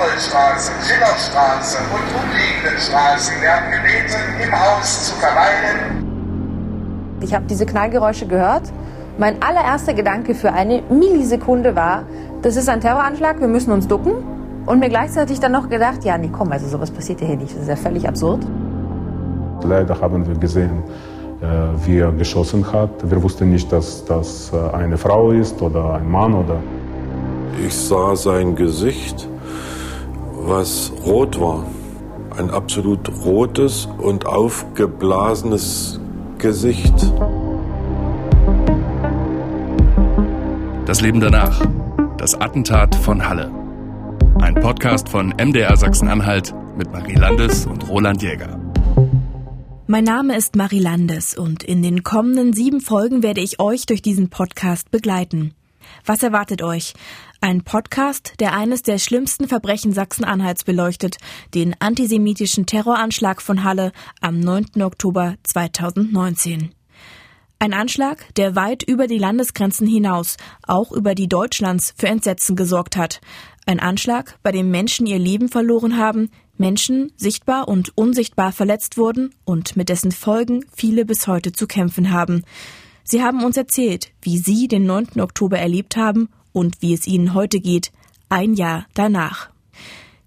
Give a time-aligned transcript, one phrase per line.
[0.00, 6.06] Humboldtstraße, Schillerstraße und umliegenden Straßen werden gebeten, im Haus zu verweilen.
[7.20, 8.62] Ich habe diese Knallgeräusche gehört.
[9.18, 12.04] Mein allererster Gedanke für eine Millisekunde war,
[12.40, 14.12] das ist ein Terroranschlag, wir müssen uns ducken.
[14.64, 17.54] Und mir gleichzeitig dann noch gedacht, ja, nee, komm, also sowas passiert ja hier nicht,
[17.54, 18.46] das ist ja völlig absurd.
[19.64, 20.82] Leider haben wir gesehen,
[21.42, 21.46] äh,
[21.84, 22.90] wie er geschossen hat.
[23.10, 26.56] Wir wussten nicht, dass das äh, eine Frau ist oder ein Mann oder.
[27.66, 29.28] Ich sah sein Gesicht,
[30.50, 31.64] was rot war.
[32.36, 36.00] Ein absolut rotes und aufgeblasenes
[36.38, 36.92] Gesicht.
[40.86, 41.64] Das Leben danach.
[42.18, 43.52] Das Attentat von Halle.
[44.40, 48.58] Ein Podcast von MDR Sachsen-Anhalt mit Marie Landes und Roland Jäger.
[49.86, 54.02] Mein Name ist Marie Landes und in den kommenden sieben Folgen werde ich euch durch
[54.02, 55.54] diesen Podcast begleiten.
[56.04, 56.94] Was erwartet euch?
[57.42, 61.16] Ein Podcast, der eines der schlimmsten Verbrechen Sachsen-Anhalts beleuchtet,
[61.54, 64.82] den antisemitischen Terroranschlag von Halle am 9.
[64.82, 66.74] Oktober 2019.
[67.58, 72.98] Ein Anschlag, der weit über die Landesgrenzen hinaus, auch über die Deutschlands, für Entsetzen gesorgt
[72.98, 73.22] hat.
[73.64, 79.34] Ein Anschlag, bei dem Menschen ihr Leben verloren haben, Menschen sichtbar und unsichtbar verletzt wurden
[79.44, 82.44] und mit dessen Folgen viele bis heute zu kämpfen haben.
[83.02, 85.20] Sie haben uns erzählt, wie sie den 9.
[85.22, 87.92] Oktober erlebt haben und wie es ihnen heute geht,
[88.28, 89.50] ein Jahr danach.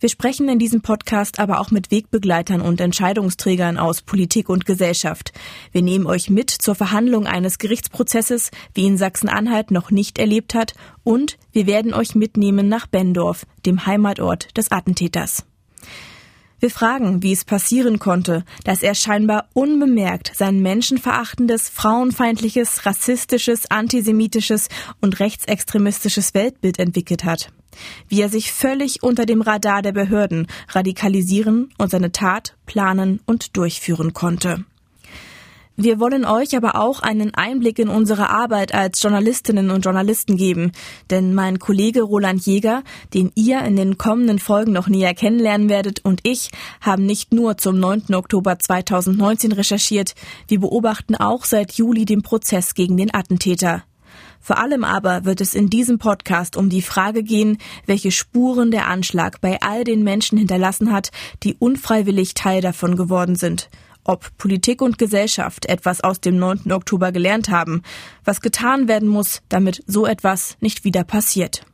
[0.03, 5.31] Wir sprechen in diesem Podcast aber auch mit Wegbegleitern und Entscheidungsträgern aus Politik und Gesellschaft.
[5.71, 10.73] Wir nehmen euch mit zur Verhandlung eines Gerichtsprozesses, wie ihn Sachsen-Anhalt noch nicht erlebt hat,
[11.05, 15.45] und wir werden euch mitnehmen nach Bendorf, dem Heimatort des Attentäters.
[16.63, 24.69] Wir fragen, wie es passieren konnte, dass er scheinbar unbemerkt sein menschenverachtendes, frauenfeindliches, rassistisches, antisemitisches
[25.01, 27.49] und rechtsextremistisches Weltbild entwickelt hat.
[28.07, 33.57] Wie er sich völlig unter dem Radar der Behörden radikalisieren und seine Tat planen und
[33.57, 34.63] durchführen konnte.
[35.75, 40.71] Wir wollen euch aber auch einen Einblick in unsere Arbeit als Journalistinnen und Journalisten geben,
[41.09, 42.83] denn mein Kollege Roland Jäger,
[43.15, 47.57] den ihr in den kommenden Folgen noch näher kennenlernen werdet, und ich haben nicht nur
[47.57, 48.13] zum 9.
[48.13, 50.13] Oktober 2019 recherchiert,
[50.47, 53.83] wir beobachten auch seit Juli den Prozess gegen den Attentäter.
[54.39, 57.57] Vor allem aber wird es in diesem Podcast um die Frage gehen,
[57.87, 61.09] welche Spuren der Anschlag bei all den Menschen hinterlassen hat,
[61.41, 63.69] die unfreiwillig Teil davon geworden sind
[64.03, 66.71] ob Politik und Gesellschaft etwas aus dem 9.
[66.71, 67.81] Oktober gelernt haben,
[68.23, 71.65] was getan werden muss, damit so etwas nicht wieder passiert.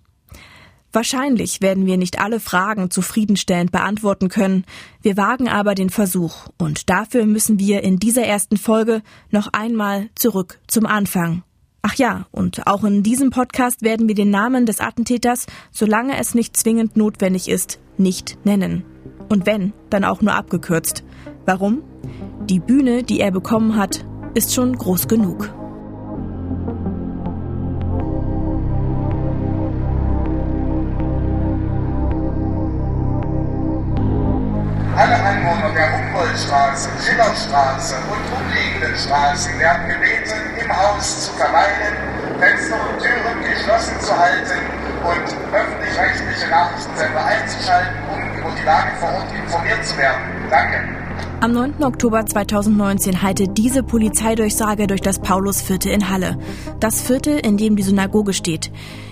[0.92, 4.66] Wahrscheinlich werden wir nicht alle Fragen zufriedenstellend beantworten können,
[5.04, 10.10] wir wagen aber den Versuch, und dafür müssen wir in dieser ersten Folge noch einmal
[10.16, 11.44] zurück zum Anfang.
[11.82, 16.34] Ach ja, und auch in diesem Podcast werden wir den Namen des Attentäters, solange es
[16.34, 18.84] nicht zwingend notwendig ist, nicht nennen.
[19.30, 21.04] Und wenn, dann auch nur abgekürzt.
[21.50, 21.82] Warum?
[22.46, 24.06] Die Bühne, die er bekommen hat,
[24.36, 25.50] ist schon groß genug.
[34.96, 41.98] Alle Einwohner der Humboldtstraße, Schillerstraße und umliegenden Straßen werden gebeten, im Haus zu verweilen,
[42.38, 44.60] Fenster und Türen geschlossen zu halten
[45.02, 50.22] und öffentlich-rechtliche Nachrichtensender einzuschalten, um über die Lage vor Ort informiert zu werden.
[50.52, 50.99] Danke.
[51.42, 51.84] Am 9.
[51.84, 56.38] Oktober 2019 hallte diese Polizeidurchsage durch das Paulusviertel in Halle.
[56.80, 58.72] Das Viertel, in dem die Synagoge steht.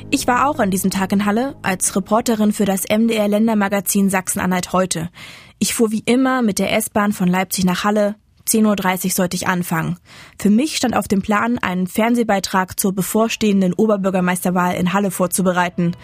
[0.09, 4.73] Ich war auch an diesem Tag in Halle als Reporterin für das MDR Ländermagazin Sachsen-Anhalt
[4.73, 5.09] heute.
[5.59, 8.15] Ich fuhr wie immer mit der S-Bahn von Leipzig nach Halle.
[8.47, 9.97] 10.30 Uhr sollte ich anfangen.
[10.39, 15.95] Für mich stand auf dem Plan, einen Fernsehbeitrag zur bevorstehenden Oberbürgermeisterwahl in Halle vorzubereiten.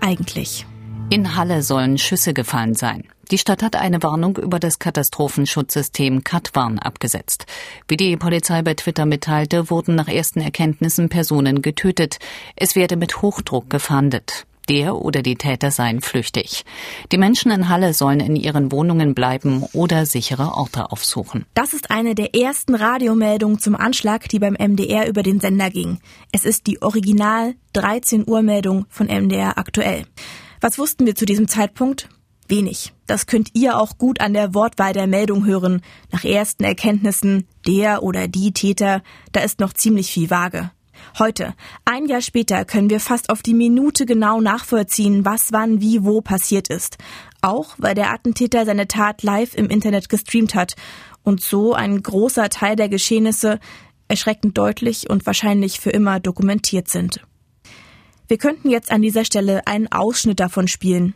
[0.00, 0.66] Eigentlich.
[1.08, 3.04] In Halle sollen Schüsse gefallen sein.
[3.32, 7.46] Die Stadt hat eine Warnung über das Katastrophenschutzsystem Katwarn abgesetzt.
[7.88, 12.18] Wie die Polizei bei Twitter mitteilte, wurden nach ersten Erkenntnissen Personen getötet.
[12.54, 14.46] Es werde mit Hochdruck gefahndet.
[14.68, 16.64] Der oder die Täter seien flüchtig.
[17.12, 21.46] Die Menschen in Halle sollen in ihren Wohnungen bleiben oder sichere Orte aufsuchen.
[21.54, 25.98] Das ist eine der ersten Radiomeldungen zum Anschlag, die beim MDR über den Sender ging.
[26.32, 30.04] Es ist die Original 13 Uhr Meldung von MDR aktuell.
[30.60, 32.08] Was wussten wir zu diesem Zeitpunkt?
[32.48, 32.92] Wenig.
[33.06, 35.82] Das könnt ihr auch gut an der Wortwahl der Meldung hören.
[36.12, 39.02] Nach ersten Erkenntnissen, der oder die Täter,
[39.32, 40.70] da ist noch ziemlich viel vage.
[41.18, 41.54] Heute,
[41.84, 46.20] ein Jahr später, können wir fast auf die Minute genau nachvollziehen, was wann wie wo
[46.20, 46.98] passiert ist.
[47.42, 50.74] Auch weil der Attentäter seine Tat live im Internet gestreamt hat
[51.22, 53.60] und so ein großer Teil der Geschehnisse
[54.08, 57.20] erschreckend deutlich und wahrscheinlich für immer dokumentiert sind.
[58.28, 61.14] Wir könnten jetzt an dieser Stelle einen Ausschnitt davon spielen.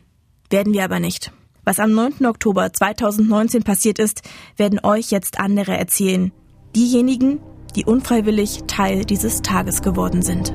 [0.51, 1.33] Werden wir aber nicht.
[1.65, 2.27] Was am 9.
[2.27, 4.23] Oktober 2019 passiert ist,
[4.57, 6.33] werden euch jetzt andere erzählen.
[6.75, 7.39] Diejenigen,
[7.77, 10.53] die unfreiwillig Teil dieses Tages geworden sind.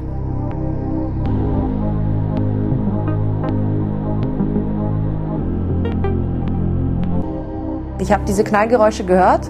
[8.00, 9.50] Ich habe diese Knallgeräusche gehört.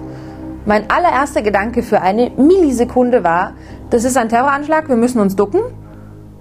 [0.64, 3.54] Mein allererster Gedanke für eine Millisekunde war,
[3.90, 5.60] das ist ein Terroranschlag, wir müssen uns ducken.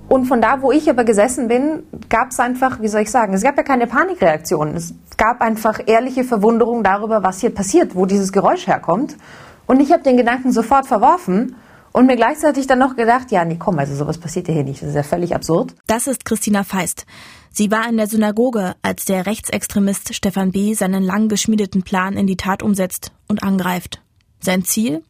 [0.08, 3.34] Und von da, wo ich aber gesessen bin, gab es einfach, wie soll ich sagen,
[3.34, 4.76] es gab ja keine Panikreaktion.
[4.76, 9.18] Es gab einfach ehrliche Verwunderung darüber, was hier passiert, wo dieses Geräusch herkommt.
[9.66, 11.56] Und ich habe den Gedanken sofort verworfen
[11.92, 14.82] und mir gleichzeitig dann noch gedacht, ja, nee, komm, also sowas passiert ja hier nicht.
[14.82, 15.74] Das ist ja völlig absurd.
[15.88, 17.06] Das ist Christina Feist.
[17.52, 20.74] Sie war in der Synagoge, als der Rechtsextremist Stefan B.
[20.74, 24.02] seinen lang geschmiedeten Plan in die Tat umsetzt und angreift.
[24.42, 25.04] Sein Ziel?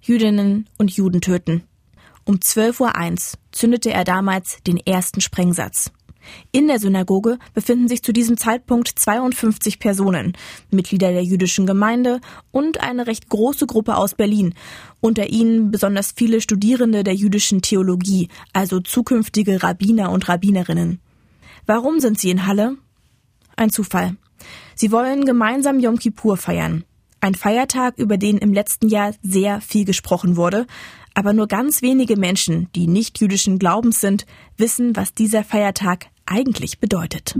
[0.00, 1.64] Jüdinnen und Juden töten.
[2.24, 5.90] Um 12.01 Uhr zündete er damals den ersten Sprengsatz.
[6.52, 10.36] In der Synagoge befinden sich zu diesem Zeitpunkt 52 Personen,
[10.70, 12.20] Mitglieder der jüdischen Gemeinde
[12.50, 14.54] und eine recht große Gruppe aus Berlin,
[15.00, 21.00] unter ihnen besonders viele Studierende der jüdischen Theologie, also zukünftige Rabbiner und Rabbinerinnen.
[21.66, 22.76] Warum sind sie in Halle?
[23.56, 24.16] Ein Zufall.
[24.74, 26.84] Sie wollen gemeinsam Yom Kippur feiern.
[27.20, 30.66] Ein Feiertag, über den im letzten Jahr sehr viel gesprochen wurde,
[31.18, 34.24] aber nur ganz wenige Menschen, die nicht jüdischen Glaubens sind,
[34.56, 37.34] wissen, was dieser Feiertag eigentlich bedeutet.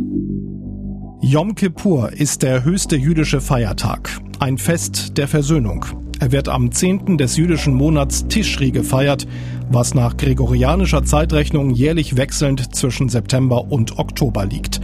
[1.21, 5.85] Yom Kippur ist der höchste jüdische Feiertag, ein Fest der Versöhnung.
[6.19, 7.19] Er wird am 10.
[7.19, 9.29] des jüdischen Monats Tischri gefeiert,
[9.71, 14.81] was nach gregorianischer Zeitrechnung jährlich wechselnd zwischen September und Oktober liegt.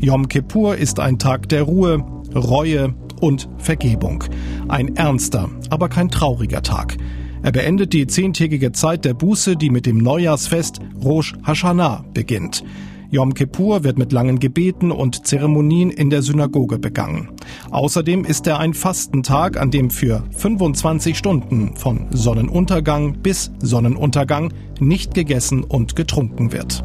[0.00, 2.04] Yom Kippur ist ein Tag der Ruhe,
[2.34, 4.24] Reue und Vergebung.
[4.68, 6.98] Ein ernster, aber kein trauriger Tag.
[7.44, 12.64] Er beendet die zehntägige Zeit der Buße, die mit dem Neujahrsfest Rosh Hashanah beginnt.
[13.10, 17.28] Yom Kippur wird mit langen Gebeten und Zeremonien in der Synagoge begangen.
[17.70, 25.12] Außerdem ist er ein Fastentag, an dem für 25 Stunden von Sonnenuntergang bis Sonnenuntergang nicht
[25.12, 26.82] gegessen und getrunken wird.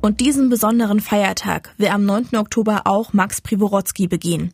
[0.00, 2.36] Und diesen besonderen Feiertag will am 9.
[2.36, 4.52] Oktober auch Max Privorotsky begehen.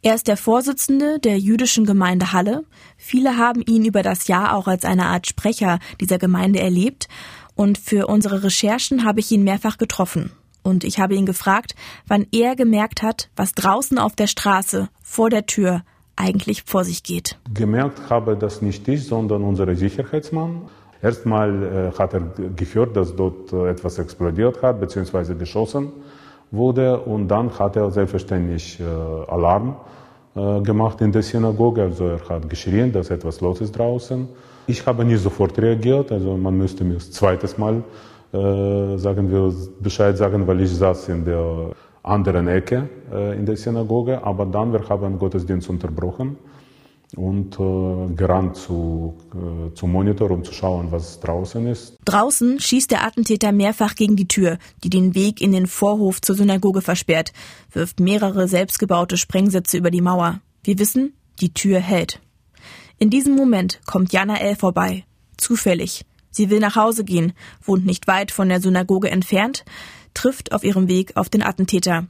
[0.00, 2.64] Er ist der Vorsitzende der jüdischen Gemeinde Halle.
[2.96, 7.08] Viele haben ihn über das Jahr auch als eine Art Sprecher dieser Gemeinde erlebt
[7.54, 10.32] und für unsere Recherchen habe ich ihn mehrfach getroffen.
[10.62, 11.74] Und ich habe ihn gefragt,
[12.08, 15.82] wann er gemerkt hat, was draußen auf der Straße vor der Tür
[16.16, 17.38] eigentlich vor sich geht.
[17.52, 20.62] Gemerkt habe das nicht ich, sondern unser Sicherheitsmann.
[21.06, 22.22] Erstmal äh, hat er
[22.62, 25.84] gehört, dass dort äh, etwas explodiert hat, beziehungsweise geschossen
[26.50, 26.98] wurde.
[27.12, 28.84] Und dann hat er selbstverständlich äh,
[29.34, 29.76] Alarm
[30.70, 31.80] gemacht in der Synagoge.
[31.82, 34.28] Also er hat geschrien, dass etwas los ist draußen.
[34.66, 37.82] Ich habe nicht sofort reagiert, also man müsste mir das zweites Mal
[38.32, 41.70] äh, sagen wir Bescheid sagen, weil ich saß in der
[42.02, 44.22] anderen Ecke äh, in der Synagoge.
[44.22, 46.36] Aber dann wir haben Gottesdienst unterbrochen
[47.14, 51.96] und äh, gerannt zu, äh, zum Monitor, um zu schauen, was draußen ist.
[52.04, 56.34] Draußen schießt der Attentäter mehrfach gegen die Tür, die den Weg in den Vorhof zur
[56.34, 57.32] Synagoge versperrt,
[57.72, 60.40] wirft mehrere selbstgebaute Sprengsätze über die Mauer.
[60.64, 62.20] Wir wissen, die Tür hält.
[62.98, 64.56] In diesem Moment kommt Jana L.
[64.56, 65.04] vorbei.
[65.36, 66.04] Zufällig.
[66.30, 67.32] Sie will nach Hause gehen,
[67.62, 69.64] wohnt nicht weit von der Synagoge entfernt,
[70.12, 72.08] trifft auf ihrem Weg auf den Attentäter.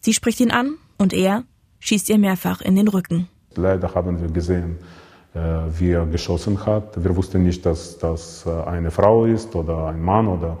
[0.00, 1.44] Sie spricht ihn an und er
[1.80, 3.28] schießt ihr mehrfach in den Rücken.
[3.56, 4.78] Leider haben wir gesehen,
[5.32, 5.38] äh,
[5.78, 7.02] wie er geschossen hat.
[7.02, 10.56] Wir wussten nicht, dass das äh, eine Frau ist oder ein Mann oder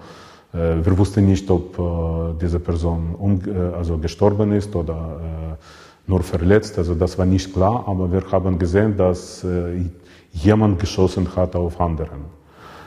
[0.52, 3.40] äh, wir wussten nicht, ob diese Person um,
[3.76, 5.56] also gestorben ist oder
[6.06, 6.78] nur verletzt.
[6.78, 9.44] Also das war nicht klar, aber wir haben gesehen, dass
[10.32, 12.24] jemand geschossen hat auf anderen.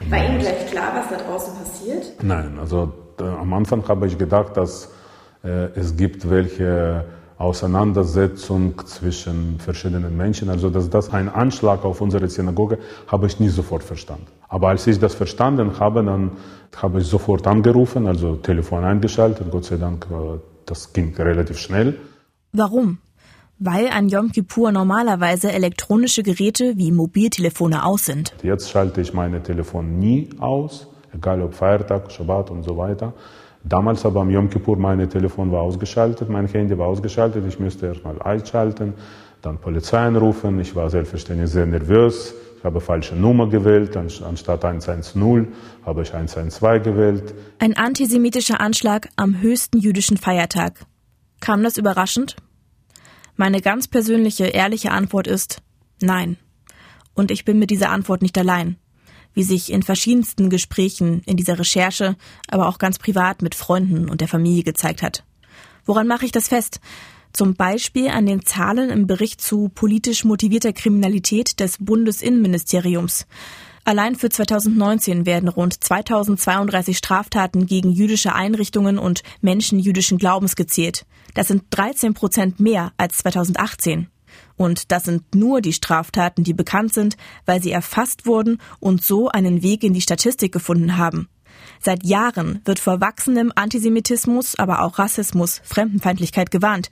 [0.09, 2.23] War Ihnen gleich klar, was da draußen passiert?
[2.23, 4.89] Nein, also am Anfang habe ich gedacht, dass
[5.41, 7.05] es gibt welche
[7.43, 10.49] Auseinandersetzung zwischen verschiedenen Menschen.
[10.49, 14.27] Also dass das ein Anschlag auf unsere Synagoge habe ich nicht sofort verstanden.
[14.47, 16.31] Aber als ich das verstanden habe, dann
[16.75, 19.51] habe ich sofort angerufen, also Telefon eingeschaltet.
[19.51, 20.07] Gott sei Dank,
[20.65, 21.97] das ging relativ schnell.
[22.51, 22.99] Warum?
[23.59, 28.33] weil an Yom Kippur normalerweise elektronische Geräte wie Mobiltelefone aus sind.
[28.43, 33.13] Jetzt schalte ich meine Telefon nie aus, egal ob Feiertag, Shabbat und so weiter.
[33.63, 37.45] Damals aber am Yom Kippur mein Telefon war ausgeschaltet, mein Handy war ausgeschaltet.
[37.47, 38.93] Ich musste erstmal einschalten,
[39.41, 40.59] dann Polizei anrufen.
[40.59, 42.33] Ich war selbstverständlich sehr nervös.
[42.57, 45.47] Ich habe falsche Nummer gewählt, anstatt 110
[45.85, 47.33] habe ich 112 gewählt.
[47.59, 50.85] Ein antisemitischer Anschlag am höchsten jüdischen Feiertag.
[51.39, 52.37] Kam das überraschend?
[53.35, 55.61] Meine ganz persönliche, ehrliche Antwort ist
[56.01, 56.37] Nein.
[57.13, 58.77] Und ich bin mit dieser Antwort nicht allein.
[59.33, 62.15] Wie sich in verschiedensten Gesprächen in dieser Recherche,
[62.47, 65.23] aber auch ganz privat mit Freunden und der Familie gezeigt hat.
[65.85, 66.79] Woran mache ich das fest?
[67.33, 73.25] Zum Beispiel an den Zahlen im Bericht zu politisch motivierter Kriminalität des Bundesinnenministeriums.
[73.85, 81.05] Allein für 2019 werden rund 2032 Straftaten gegen jüdische Einrichtungen und Menschen jüdischen Glaubens gezählt.
[81.33, 84.07] Das sind 13 Prozent mehr als 2018.
[84.55, 89.29] Und das sind nur die Straftaten, die bekannt sind, weil sie erfasst wurden und so
[89.29, 91.27] einen Weg in die Statistik gefunden haben.
[91.79, 96.89] Seit Jahren wird vor wachsendem Antisemitismus, aber auch Rassismus, Fremdenfeindlichkeit gewarnt.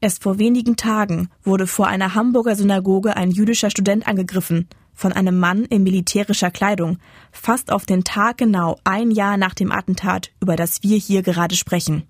[0.00, 5.38] Erst vor wenigen Tagen wurde vor einer Hamburger Synagoge ein jüdischer Student angegriffen von einem
[5.38, 6.98] Mann in militärischer Kleidung,
[7.30, 11.54] fast auf den Tag genau ein Jahr nach dem Attentat, über das wir hier gerade
[11.54, 12.04] sprechen.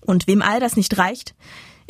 [0.00, 1.34] Und wem all das nicht reicht?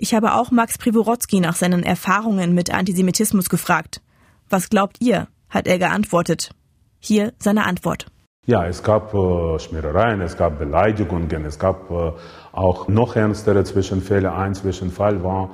[0.02, 4.00] Ich habe auch Max Privorotsky nach seinen Erfahrungen mit Antisemitismus gefragt.
[4.48, 5.28] Was glaubt ihr?
[5.50, 6.52] hat er geantwortet.
[7.00, 8.06] Hier seine Antwort.
[8.46, 12.12] Ja, es gab äh, Schmierereien, es gab Beleidigungen, es gab äh,
[12.52, 14.32] auch noch ernstere Zwischenfälle.
[14.32, 15.50] Ein Zwischenfall war,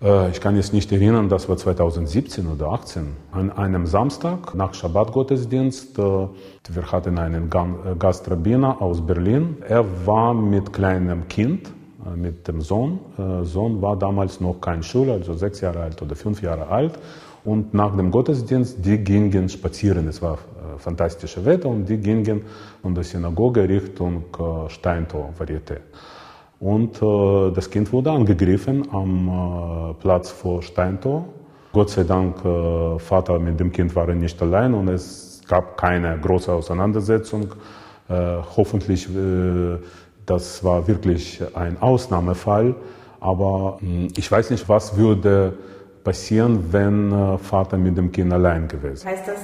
[0.00, 4.72] äh, ich kann jetzt nicht erinnern, das war 2017 oder 2018, an einem Samstag nach
[4.72, 5.98] Schabbat-Gottesdienst.
[5.98, 6.02] Äh,
[6.70, 9.58] wir hatten einen äh, Gastrabiner aus Berlin.
[9.68, 11.70] Er war mit kleinem Kind,
[12.16, 12.98] mit dem Sohn.
[13.18, 16.98] Äh, Sohn war damals noch kein Schüler, also sechs Jahre alt oder fünf Jahre alt.
[17.44, 20.08] Und nach dem Gottesdienst, die gingen spazieren.
[20.08, 22.42] Es war äh, fantastische Wetter und die gingen
[22.80, 25.78] von der Synagoge Richtung äh, Steintor, Varieté.
[26.60, 31.26] Und äh, das Kind wurde angegriffen am äh, Platz vor Steintor.
[31.72, 36.18] Gott sei Dank, äh, Vater mit dem Kind waren nicht allein und es gab keine
[36.18, 37.52] große Auseinandersetzung.
[38.08, 39.78] Äh, hoffentlich, äh,
[40.26, 42.74] das war wirklich ein Ausnahmefall.
[43.20, 45.54] Aber hm, ich weiß nicht, was würde
[46.02, 49.16] passieren, wenn äh, Vater mit dem Kind allein gewesen wäre.
[49.16, 49.40] Heißt das,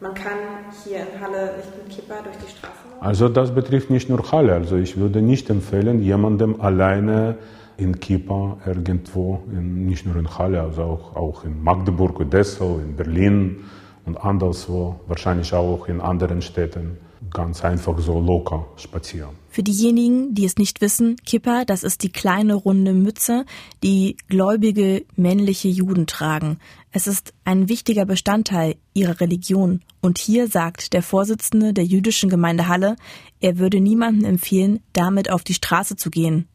[0.00, 0.38] man kann
[0.84, 3.06] hier in Halle nicht mit Kippa durch die Straße laufen?
[3.06, 4.54] Also das betrifft nicht nur Halle.
[4.54, 7.36] Also ich würde nicht empfehlen, jemandem alleine
[7.76, 12.96] in Kippa irgendwo, in, nicht nur in Halle, also auch, auch in Magdeburg, Dessau, in
[12.96, 13.64] Berlin
[14.04, 16.98] und anderswo, wahrscheinlich auch in anderen Städten
[17.30, 19.30] ganz einfach so locker spazieren.
[19.48, 23.44] Für diejenigen, die es nicht wissen, Kippa, das ist die kleine runde Mütze,
[23.82, 26.58] die gläubige männliche Juden tragen.
[26.92, 29.80] Es ist ein wichtiger Bestandteil ihrer Religion.
[30.00, 32.96] Und hier sagt der Vorsitzende der jüdischen Gemeinde Halle,
[33.40, 36.46] er würde niemandem empfehlen, damit auf die Straße zu gehen.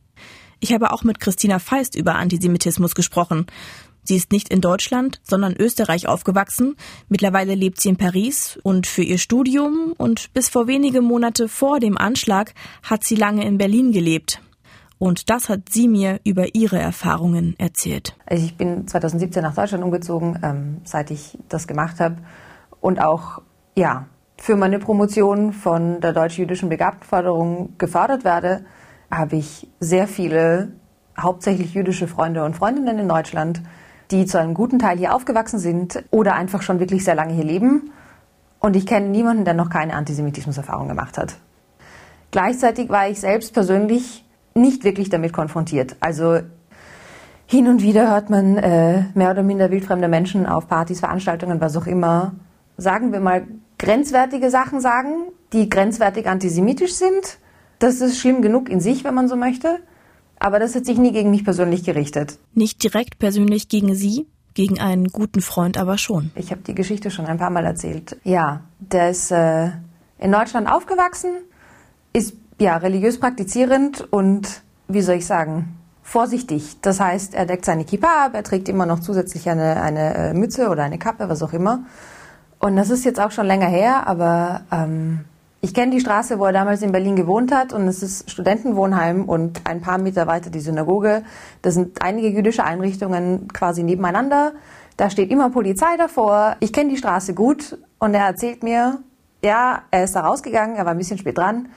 [0.59, 3.45] Ich habe auch mit Christina Feist über Antisemitismus gesprochen.
[4.05, 6.75] Sie ist nicht in Deutschland, sondern Österreich aufgewachsen.
[7.09, 11.79] Mittlerweile lebt sie in Paris und für ihr Studium und bis vor wenige Monate vor
[11.79, 14.41] dem Anschlag hat sie lange in Berlin gelebt.
[14.97, 18.15] Und das hat sie mir über ihre Erfahrungen erzählt.
[18.25, 22.17] Also ich bin 2017 nach Deutschland umgezogen, ähm, seit ich das gemacht habe.
[22.79, 23.41] Und auch,
[23.75, 24.07] ja,
[24.37, 28.65] für meine Promotion von der deutsch-jüdischen Begabtenförderung gefördert werde,
[29.11, 30.73] habe ich sehr viele
[31.19, 33.61] hauptsächlich jüdische Freunde und Freundinnen in Deutschland,
[34.11, 37.43] die zu einem guten Teil hier aufgewachsen sind oder einfach schon wirklich sehr lange hier
[37.43, 37.91] leben.
[38.59, 41.35] Und ich kenne niemanden, der noch keine Antisemitismuserfahrung gemacht hat.
[42.31, 45.95] Gleichzeitig war ich selbst persönlich nicht wirklich damit konfrontiert.
[45.99, 46.39] Also
[47.45, 51.77] hin und wieder hört man äh, mehr oder minder wildfremde Menschen auf Partys, Veranstaltungen, was
[51.77, 52.33] auch immer,
[52.77, 53.45] sagen wir mal,
[53.77, 57.37] grenzwertige Sachen sagen, die grenzwertig antisemitisch sind.
[57.79, 59.79] Das ist schlimm genug in sich, wenn man so möchte.
[60.45, 62.37] Aber das hat sich nie gegen mich persönlich gerichtet.
[62.53, 66.29] Nicht direkt persönlich gegen Sie, gegen einen guten Freund aber schon.
[66.35, 68.17] Ich habe die Geschichte schon ein paar Mal erzählt.
[68.23, 69.71] Ja, der ist äh,
[70.19, 71.31] in Deutschland aufgewachsen,
[72.13, 76.79] ist ja religiös praktizierend und wie soll ich sagen, vorsichtig.
[76.83, 80.33] Das heißt, er deckt seine Kippa ab, er trägt immer noch zusätzlich eine, eine äh,
[80.35, 81.85] Mütze oder eine Kappe, was auch immer.
[82.59, 85.21] Und das ist jetzt auch schon länger her, aber ähm,
[85.65, 89.27] ich kenne die Straße, wo er damals in Berlin gewohnt hat und es ist Studentenwohnheim
[89.27, 91.23] und ein paar Meter weiter die Synagoge.
[91.63, 94.51] Da sind einige jüdische Einrichtungen quasi nebeneinander.
[94.95, 96.55] Da steht immer Polizei davor.
[96.59, 98.99] Ich kenne die Straße gut und er erzählt mir,
[99.43, 101.69] ja, er ist da rausgegangen, er war ein bisschen spät dran.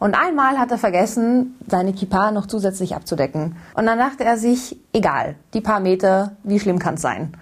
[0.00, 3.54] Und einmal hat er vergessen, seine Kippa noch zusätzlich abzudecken.
[3.74, 7.32] Und dann dachte er sich, egal, die paar Meter, wie schlimm kann es sein?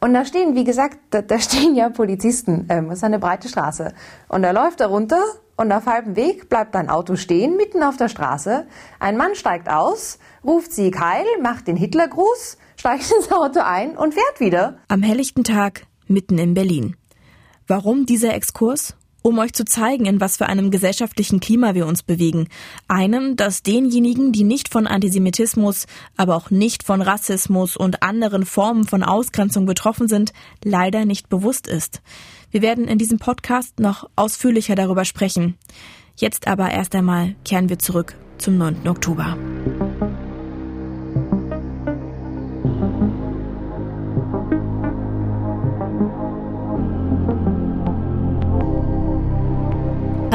[0.00, 2.66] Und da stehen, wie gesagt, da, da stehen ja Polizisten.
[2.68, 3.94] Ähm, es ist eine breite Straße.
[4.28, 5.22] Und er läuft da runter
[5.56, 8.66] und auf halbem Weg bleibt ein Auto stehen, mitten auf der Straße.
[8.98, 14.14] Ein Mann steigt aus, ruft Sieg Heil, macht den Hitlergruß, steigt ins Auto ein und
[14.14, 14.78] fährt wieder.
[14.88, 16.96] Am helllichten Tag mitten in Berlin.
[17.66, 18.95] Warum dieser Exkurs?
[19.26, 22.46] Um euch zu zeigen, in was für einem gesellschaftlichen Klima wir uns bewegen.
[22.86, 28.84] Einem, das denjenigen, die nicht von Antisemitismus, aber auch nicht von Rassismus und anderen Formen
[28.84, 32.02] von Ausgrenzung betroffen sind, leider nicht bewusst ist.
[32.52, 35.58] Wir werden in diesem Podcast noch ausführlicher darüber sprechen.
[36.14, 38.86] Jetzt aber erst einmal kehren wir zurück zum 9.
[38.86, 39.36] Oktober.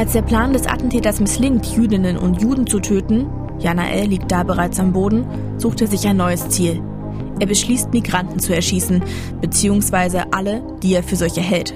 [0.02, 3.28] Als der Plan des Attentäters misslingt, Jüdinnen und Juden zu töten,
[3.60, 4.08] Jana L.
[4.08, 5.28] liegt da bereits am Boden,
[5.60, 6.82] sucht er sich ein neues Ziel.
[7.40, 9.04] Er beschließt, Migranten zu erschießen,
[9.42, 11.76] beziehungsweise alle, die er für solche hält.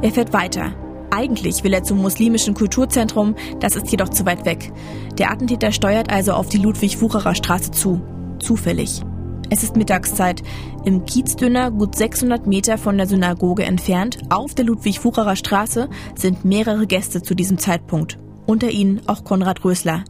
[0.00, 0.74] Er fährt weiter.
[1.10, 4.72] Eigentlich will er zum muslimischen Kulturzentrum, das ist jedoch zu weit weg.
[5.18, 8.00] Der Attentäter steuert also auf die Ludwig-Wucherer Straße zu.
[8.38, 9.02] Zufällig.
[9.48, 10.42] Es ist Mittagszeit.
[10.84, 16.88] Im Kiezdünner, gut 600 Meter von der Synagoge entfernt, auf der Ludwig-Wucherer Straße, sind mehrere
[16.88, 18.18] Gäste zu diesem Zeitpunkt.
[18.46, 20.02] Unter ihnen auch Konrad Rösler.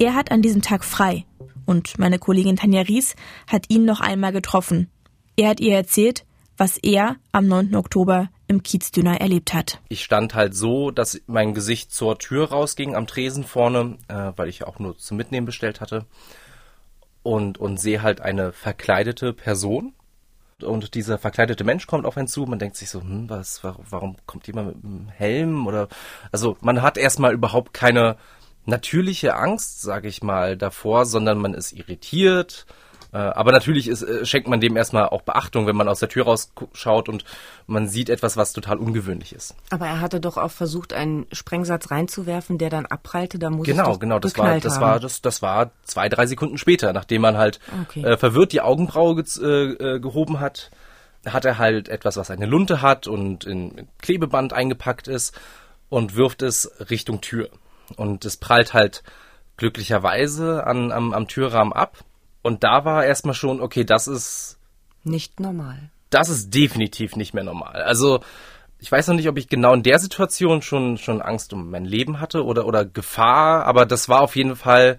[0.00, 1.24] Er hat an diesem Tag frei.
[1.64, 3.14] Und meine Kollegin Tanja Ries
[3.46, 4.90] hat ihn noch einmal getroffen.
[5.36, 6.24] Er hat ihr erzählt,
[6.56, 7.76] was er am 9.
[7.76, 9.80] Oktober im Kiezdünner erlebt hat.
[9.90, 14.48] Ich stand halt so, dass mein Gesicht zur Tür rausging am Tresen vorne, äh, weil
[14.48, 16.04] ich auch nur zum Mitnehmen bestellt hatte
[17.22, 19.94] und, und sehe halt eine verkleidete Person.
[20.62, 22.44] Und dieser verkleidete Mensch kommt auf einen zu.
[22.46, 25.66] Man denkt sich so, hm, was, warum kommt jemand mit einem Helm?
[25.66, 25.88] Oder
[26.30, 28.16] also man hat erstmal überhaupt keine
[28.64, 32.66] natürliche Angst, sage ich mal, davor, sondern man ist irritiert,
[33.12, 36.08] äh, aber natürlich ist, äh, schenkt man dem erstmal auch Beachtung, wenn man aus der
[36.08, 37.24] Tür rausschaut und
[37.66, 39.54] man sieht etwas, was total ungewöhnlich ist.
[39.70, 43.38] Aber er hatte doch auch versucht, einen Sprengsatz reinzuwerfen, der dann abprallte.
[43.38, 44.18] Da muss genau, genau.
[44.18, 44.80] Das war, das haben.
[44.80, 48.02] war, das, das war zwei, drei Sekunden später, nachdem man halt okay.
[48.02, 50.70] äh, verwirrt die Augenbraue ge äh, äh, gehoben hat,
[51.26, 55.38] hat er halt etwas, was eine Lunte hat und in Klebeband eingepackt ist
[55.90, 57.50] und wirft es Richtung Tür.
[57.96, 59.02] Und es prallt halt
[59.58, 61.98] glücklicherweise an, am, am Türrahmen ab.
[62.42, 64.58] Und da war erstmal schon, okay, das ist.
[65.04, 65.90] Nicht normal.
[66.10, 67.82] Das ist definitiv nicht mehr normal.
[67.82, 68.20] Also,
[68.78, 71.84] ich weiß noch nicht, ob ich genau in der Situation schon, schon Angst um mein
[71.84, 74.98] Leben hatte oder, oder Gefahr, aber das war auf jeden Fall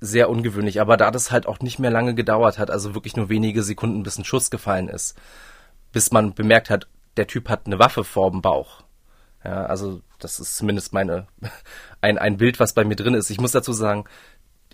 [0.00, 0.80] sehr ungewöhnlich.
[0.80, 4.02] Aber da das halt auch nicht mehr lange gedauert hat, also wirklich nur wenige Sekunden,
[4.02, 5.16] bis ein Schuss gefallen ist,
[5.92, 8.82] bis man bemerkt hat, der Typ hat eine Waffe vor dem Bauch.
[9.44, 11.26] Ja, also das ist zumindest meine
[12.00, 13.30] ein, ein Bild, was bei mir drin ist.
[13.30, 14.04] Ich muss dazu sagen,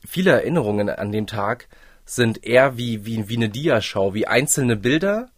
[0.06, 1.68] viele Erinnerungen an dem Tag
[2.04, 5.30] sind eher wie, wie, wie eine Diaschau, wie einzelne Bilder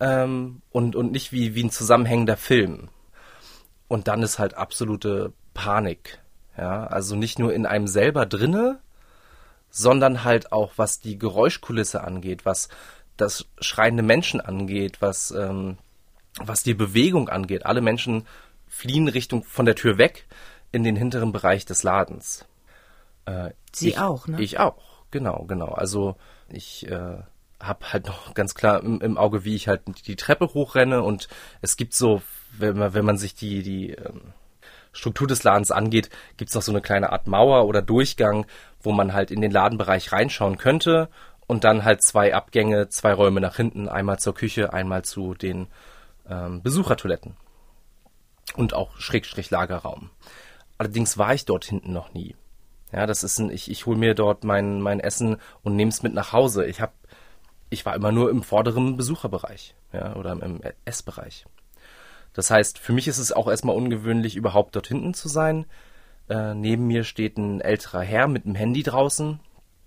[0.00, 2.88] ähm, und, und nicht wie, wie ein zusammenhängender Film.
[3.88, 6.18] Und dann ist halt absolute Panik.
[6.56, 8.80] Ja, also nicht nur in einem selber drinne,
[9.70, 12.68] sondern halt auch was die Geräuschkulisse angeht, was
[13.16, 15.78] das schreiende Menschen angeht, was, ähm,
[16.38, 17.66] was die Bewegung angeht.
[17.66, 18.26] Alle Menschen
[18.68, 20.26] fliehen Richtung von der Tür weg
[20.70, 22.44] in den hinteren Bereich des Ladens.
[23.26, 24.40] Äh, Sie ich, auch, ne?
[24.40, 25.68] Ich auch, genau, genau.
[25.68, 26.16] Also
[26.48, 27.18] ich äh,
[27.60, 31.28] habe halt noch ganz klar im, im, Auge, wie ich halt die Treppe hochrenne und
[31.60, 32.22] es gibt so,
[32.58, 34.32] wenn man, wenn man sich die, die ähm,
[34.92, 38.46] Struktur des Ladens angeht, gibt es noch so eine kleine Art Mauer oder Durchgang,
[38.80, 41.08] wo man halt in den Ladenbereich reinschauen könnte
[41.46, 45.66] und dann halt zwei Abgänge, zwei Räume nach hinten, einmal zur Küche, einmal zu den
[46.28, 47.36] ähm, Besuchertoiletten
[48.56, 50.10] und auch Schrägstrich Lagerraum.
[50.78, 52.34] Allerdings war ich dort hinten noch nie.
[52.94, 56.04] Ja, das ist ein, ich, ich hole mir dort mein, mein Essen und nehme es
[56.04, 56.64] mit nach Hause.
[56.66, 56.92] Ich habe,
[57.68, 61.44] ich war immer nur im vorderen Besucherbereich, ja, oder im Essbereich.
[62.34, 65.66] Das heißt, für mich ist es auch erstmal ungewöhnlich, überhaupt dort hinten zu sein.
[66.28, 69.40] Äh, neben mir steht ein älterer Herr mit einem Handy draußen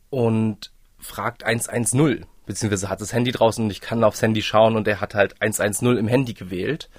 [0.09, 4.85] und fragt 110, beziehungsweise hat das Handy draußen und ich kann aufs Handy schauen und
[4.87, 6.89] er hat halt 110 im Handy gewählt.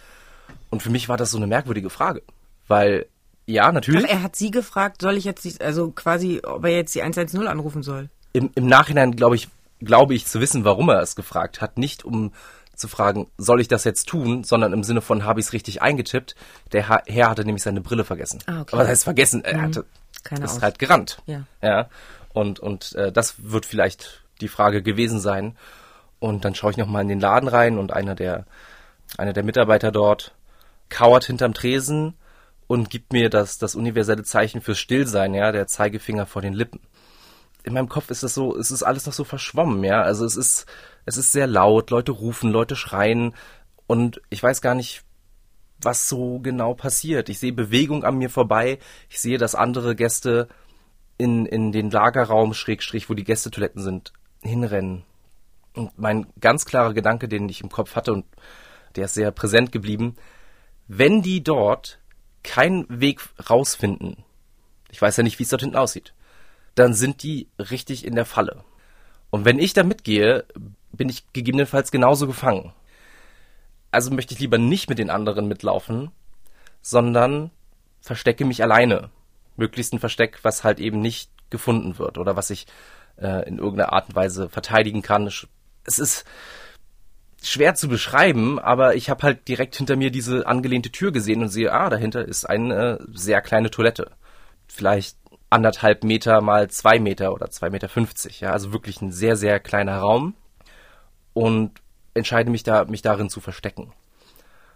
[0.71, 2.23] Und für mich war das so eine merkwürdige Frage,
[2.67, 3.07] weil
[3.49, 4.05] ja, natürlich.
[4.07, 7.01] Ach, er hat Sie gefragt, soll ich jetzt, die, also quasi, ob er jetzt die
[7.01, 8.11] 110 anrufen soll?
[8.35, 9.49] Im, im Nachhinein glaube ich,
[9.81, 11.79] glaube ich zu wissen, warum er es gefragt hat.
[11.79, 12.33] Nicht um
[12.75, 15.81] zu fragen, soll ich das jetzt tun, sondern im Sinne von, habe ich es richtig
[15.81, 16.37] eingetippt.
[16.73, 18.41] Der Herr hatte nämlich seine Brille vergessen.
[18.47, 18.73] Ah, okay.
[18.73, 19.63] Aber das heißt vergessen, er mhm.
[19.63, 19.85] hatte,
[20.25, 20.63] Keine ist Aus.
[20.63, 21.23] halt gerannt.
[21.25, 21.45] Ja.
[21.63, 21.89] ja.
[22.35, 25.57] Und, und äh, das wird vielleicht die Frage gewesen sein.
[26.19, 28.45] Und dann schaue ich nochmal in den Laden rein und einer der,
[29.17, 30.35] einer der Mitarbeiter dort
[30.91, 32.15] kauert hinterm Tresen
[32.69, 36.81] und gibt mir das, das universelle Zeichen fürs Stillsein, ja, der Zeigefinger vor den Lippen.
[37.65, 40.03] In meinem Kopf ist es so, es ist alles noch so verschwommen, ja.
[40.03, 40.67] Also es ist,
[41.05, 43.35] es ist sehr laut, Leute rufen, Leute schreien
[43.87, 45.03] und ich weiß gar nicht,
[45.81, 47.29] was so genau passiert.
[47.29, 48.79] Ich sehe Bewegung an mir vorbei,
[49.09, 50.49] ich sehe, dass andere Gäste
[51.17, 55.05] in, in den Lagerraum, Schrägstrich, wo die Gästetoiletten sind, hinrennen.
[55.75, 58.27] Und mein ganz klarer Gedanke, den ich im Kopf hatte und
[58.97, 60.17] der ist sehr präsent geblieben,
[60.87, 61.99] wenn die dort
[62.43, 64.25] keinen Weg rausfinden,
[64.91, 66.15] ich weiß ja nicht, wie es dort hinten aussieht,
[66.75, 68.65] dann sind die richtig in der Falle.
[69.31, 70.45] Und wenn ich da mitgehe,
[70.93, 72.73] bin ich gegebenenfalls genauso gefangen.
[73.91, 76.11] Also möchte ich lieber nicht mit den anderen mitlaufen,
[76.81, 77.51] sondern
[78.01, 79.11] verstecke mich alleine.
[79.57, 82.67] Möglichst ein Versteck, was halt eben nicht gefunden wird oder was ich
[83.17, 85.27] äh, in irgendeiner Art und Weise verteidigen kann.
[85.85, 86.25] Es ist,
[87.43, 91.49] schwer zu beschreiben, aber ich habe halt direkt hinter mir diese angelehnte Tür gesehen und
[91.49, 94.11] sehe, ah, dahinter ist eine sehr kleine Toilette.
[94.67, 95.17] Vielleicht
[95.51, 99.61] anderthalb Meter mal zwei Meter oder zwei Meter fünfzig, ja, also wirklich ein sehr, sehr
[99.61, 100.35] kleiner Raum
[101.33, 101.73] und
[102.15, 103.93] entscheide mich da, mich darin zu verstecken.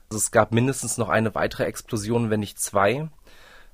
[0.09, 3.09] Also es gab mindestens noch eine weitere Explosion, wenn nicht zwei.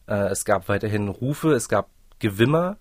[0.06, 1.88] Äh, es gab weiterhin Rufe, es gab
[2.20, 2.78] Gewimmer.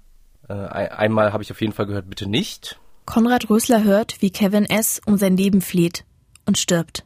[0.47, 2.79] Äh, einmal habe ich auf jeden Fall gehört, bitte nicht.
[3.07, 4.99] Konrad Rösler hört, wie Kevin S.
[5.05, 6.03] um sein Leben flieht
[6.45, 7.05] und stirbt.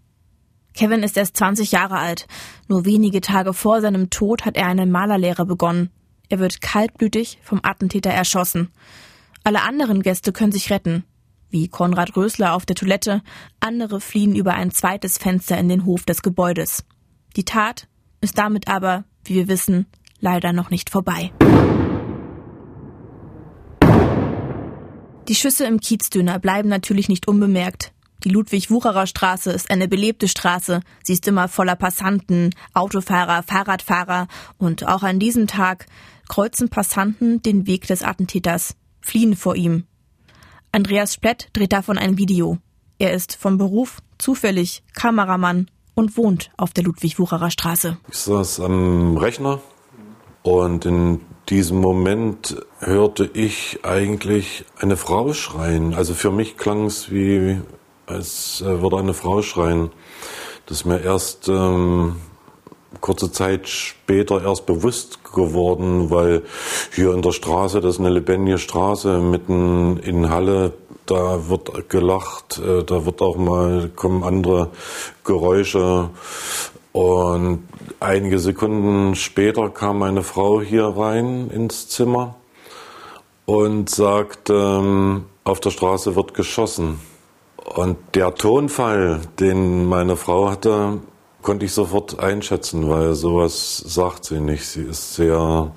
[0.73, 2.27] Kevin ist erst 20 Jahre alt.
[2.67, 5.91] Nur wenige Tage vor seinem Tod hat er eine Malerlehre begonnen.
[6.27, 8.71] Er wird kaltblütig vom Attentäter erschossen.
[9.43, 11.03] Alle anderen Gäste können sich retten.
[11.51, 13.21] Wie Konrad Rösler auf der Toilette,
[13.59, 16.83] andere fliehen über ein zweites Fenster in den Hof des Gebäudes.
[17.35, 17.87] Die Tat
[18.21, 19.85] ist damit aber, wie wir wissen,
[20.19, 21.31] leider noch nicht vorbei.
[25.31, 27.93] Die Schüsse im Kiezdöner bleiben natürlich nicht unbemerkt.
[28.25, 30.81] Die Ludwig-Wucherer Straße ist eine belebte Straße.
[31.05, 35.85] Sie ist immer voller Passanten, Autofahrer, Fahrradfahrer und auch an diesem Tag
[36.27, 39.85] kreuzen Passanten den Weg des Attentäters, fliehen vor ihm.
[40.73, 42.57] Andreas Splett dreht davon ein Video.
[42.99, 47.97] Er ist vom Beruf zufällig Kameramann und wohnt auf der Ludwig-Wucherer Straße.
[48.09, 49.61] Ich saß am Rechner
[50.43, 55.93] und in diesem Moment hörte ich eigentlich eine Frau schreien.
[55.93, 57.59] Also für mich klang es wie,
[58.07, 59.91] als äh, würde eine Frau schreien.
[60.65, 62.15] Das ist mir erst ähm,
[63.01, 66.43] kurze Zeit später erst bewusst geworden, weil
[66.95, 70.71] hier in der Straße, das ist eine lebendige Straße, mitten in Halle,
[71.05, 74.69] da wird gelacht, äh, da wird auch mal, kommen andere
[75.25, 76.11] Geräusche
[76.93, 77.67] und
[77.99, 82.35] einige Sekunden später kam meine Frau hier rein ins Zimmer
[83.45, 86.99] und sagte, ähm, auf der Straße wird geschossen.
[87.75, 90.99] Und der Tonfall, den meine Frau hatte,
[91.41, 94.65] konnte ich sofort einschätzen, weil sowas sagt sie nicht.
[94.65, 95.73] Sie ist sehr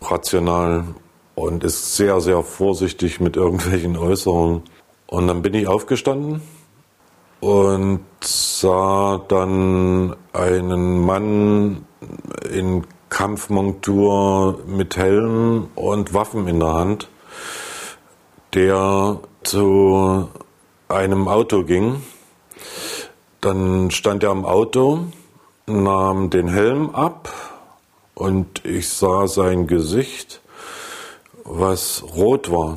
[0.00, 0.84] rational
[1.34, 4.62] und ist sehr, sehr vorsichtig mit irgendwelchen Äußerungen.
[5.06, 6.40] Und dann bin ich aufgestanden
[7.40, 11.86] und sah dann einen Mann
[12.50, 17.08] in Kampfmontur mit Helm und Waffen in der Hand,
[18.54, 20.28] der zu
[20.88, 22.02] einem Auto ging.
[23.40, 25.06] Dann stand er am Auto,
[25.66, 27.32] nahm den Helm ab
[28.14, 30.42] und ich sah sein Gesicht,
[31.44, 32.76] was rot war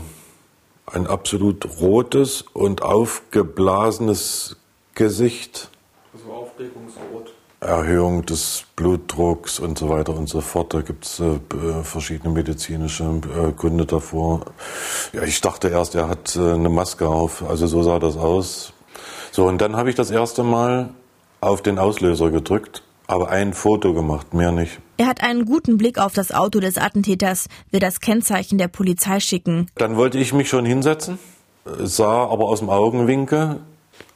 [0.93, 4.57] ein absolut rotes und aufgeblasenes
[4.95, 5.69] Gesicht.
[6.13, 7.33] Also Aufregungsrot.
[7.59, 10.73] Erhöhung des Blutdrucks und so weiter und so fort.
[10.73, 11.39] Da gibt es äh,
[11.83, 14.41] verschiedene medizinische äh, Gründe davor.
[15.13, 17.41] Ja, ich dachte erst, er hat äh, eine Maske auf.
[17.49, 18.73] Also so sah das aus.
[19.31, 20.89] So, und dann habe ich das erste Mal
[21.39, 24.79] auf den Auslöser gedrückt aber ein Foto gemacht, mehr nicht.
[24.97, 29.19] Er hat einen guten Blick auf das Auto des Attentäters, will das Kennzeichen der Polizei
[29.19, 29.67] schicken.
[29.75, 31.19] Dann wollte ich mich schon hinsetzen,
[31.65, 33.59] sah aber aus dem Augenwinkel,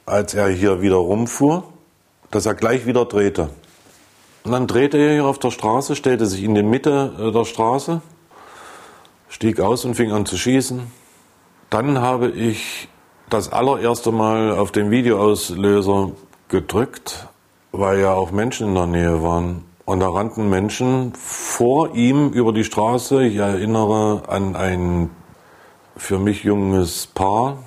[0.06, 1.64] als er hier wieder rumfuhr,
[2.30, 3.50] dass er gleich wieder drehte.
[4.44, 7.44] Und dann drehte er hier auf der Straße, stellte sich in die Mitte äh, der
[7.44, 8.00] Straße,
[9.28, 10.90] stieg aus und fing an zu schießen.
[11.70, 12.88] Dann habe ich
[13.28, 16.12] das allererste Mal auf den Videoauslöser
[16.48, 17.28] gedrückt
[17.72, 19.64] weil ja auch Menschen in der Nähe waren.
[19.84, 23.24] Und da rannten Menschen vor ihm über die Straße.
[23.24, 25.10] Ich erinnere an ein
[25.96, 27.58] für mich junges Paar,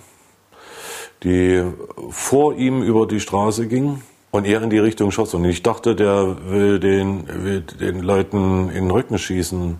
[1.24, 1.64] die
[2.10, 5.34] vor ihm über die Straße ging und er in die Richtung schoss.
[5.34, 9.78] Und ich dachte, der will den, will den Leuten in den Rücken schießen.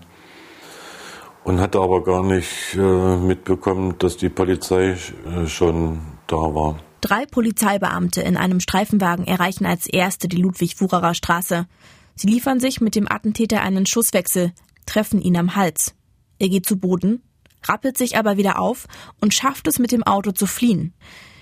[1.44, 4.90] Und hatte aber gar nicht äh, mitbekommen, dass die Polizei
[5.26, 6.76] äh, schon da war.
[7.02, 11.66] Drei Polizeibeamte in einem Streifenwagen erreichen als erste die Ludwig-Wucherer Straße.
[12.14, 14.52] Sie liefern sich mit dem Attentäter einen Schusswechsel,
[14.86, 15.96] treffen ihn am Hals.
[16.38, 17.20] Er geht zu Boden,
[17.64, 18.86] rappelt sich aber wieder auf
[19.20, 20.94] und schafft es mit dem Auto zu fliehen.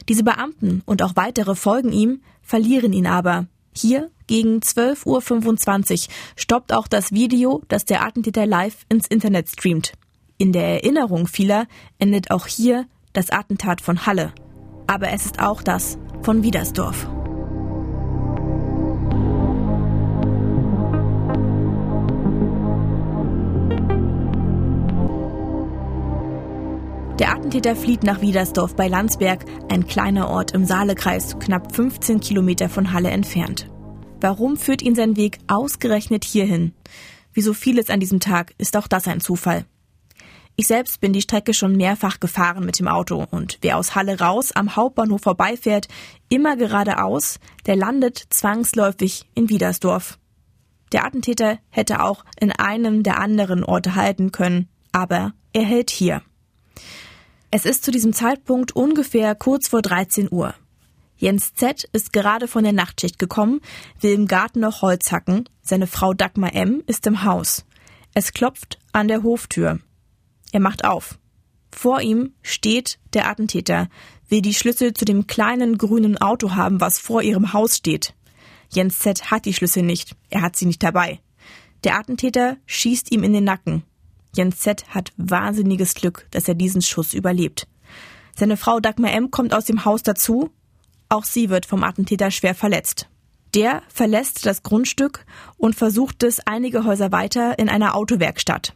[0.09, 3.47] Diese Beamten und auch weitere folgen ihm, verlieren ihn aber.
[3.77, 9.93] Hier gegen 12.25 Uhr stoppt auch das Video, das der Attentäter live ins Internet streamt.
[10.39, 11.67] In der Erinnerung vieler
[11.99, 14.33] endet auch hier das Attentat von Halle
[14.91, 17.09] aber es ist auch das von Wiedersdorf.
[27.21, 32.69] Der Attentäter flieht nach Wiedersdorf bei Landsberg, ein kleiner Ort im Saalekreis, knapp 15 Kilometer
[32.69, 33.71] von Halle entfernt.
[34.21, 36.73] Warum führt ihn sein Weg ausgerechnet hierhin?
[37.33, 39.67] Wie so vieles an diesem Tag ist auch das ein Zufall.
[40.61, 44.21] Ich selbst bin die Strecke schon mehrfach gefahren mit dem Auto und wer aus Halle
[44.21, 45.89] raus am Hauptbahnhof vorbeifährt,
[46.29, 50.19] immer geradeaus, der landet zwangsläufig in Wiedersdorf.
[50.93, 56.21] Der Attentäter hätte auch in einem der anderen Orte halten können, aber er hält hier.
[57.51, 60.53] Es ist zu diesem Zeitpunkt ungefähr kurz vor 13 Uhr.
[61.17, 61.89] Jens Z.
[61.95, 63.63] ist gerade von der Nachtschicht gekommen,
[63.99, 65.49] will im Garten noch Holz hacken.
[65.63, 66.83] Seine Frau Dagmar M.
[66.87, 67.65] ist im Haus.
[68.13, 69.79] Es klopft an der Hoftür.
[70.53, 71.19] Er macht auf.
[71.73, 73.89] Vor ihm steht der Attentäter,
[74.29, 78.15] will die Schlüssel zu dem kleinen grünen Auto haben, was vor ihrem Haus steht.
[78.73, 79.31] Jens Z.
[79.31, 80.17] hat die Schlüssel nicht.
[80.29, 81.21] Er hat sie nicht dabei.
[81.85, 83.85] Der Attentäter schießt ihm in den Nacken.
[84.35, 84.85] Jens Z.
[84.89, 87.67] hat wahnsinniges Glück, dass er diesen Schuss überlebt.
[88.37, 89.31] Seine Frau Dagmar M.
[89.31, 90.51] kommt aus dem Haus dazu.
[91.09, 93.09] Auch sie wird vom Attentäter schwer verletzt.
[93.55, 98.75] Der verlässt das Grundstück und versucht es einige Häuser weiter in einer Autowerkstatt.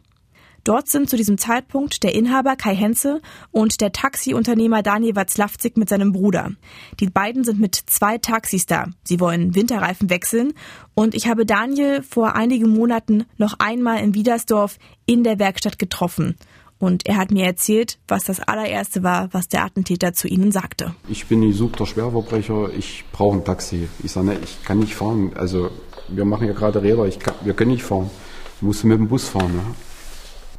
[0.65, 5.89] Dort sind zu diesem Zeitpunkt der Inhaber Kai Henze und der Taxiunternehmer Daniel Watzlawzik mit
[5.89, 6.53] seinem Bruder.
[6.99, 8.87] Die beiden sind mit zwei Taxis da.
[9.03, 10.53] Sie wollen Winterreifen wechseln
[10.95, 16.35] und ich habe Daniel vor einigen Monaten noch einmal in Wiedersdorf in der Werkstatt getroffen.
[16.79, 20.95] Und er hat mir erzählt, was das allererste war, was der Attentäter zu ihnen sagte.
[21.07, 23.87] Ich bin gesuchter Schwerverbrecher, ich brauche ein Taxi.
[24.03, 25.31] Ich sage, ne, ich kann nicht fahren.
[25.35, 25.69] Also
[26.07, 28.09] wir machen ja gerade Räder, kann, wir können nicht fahren.
[28.55, 29.55] Ich musste mit dem Bus fahren.
[29.55, 29.61] Ne?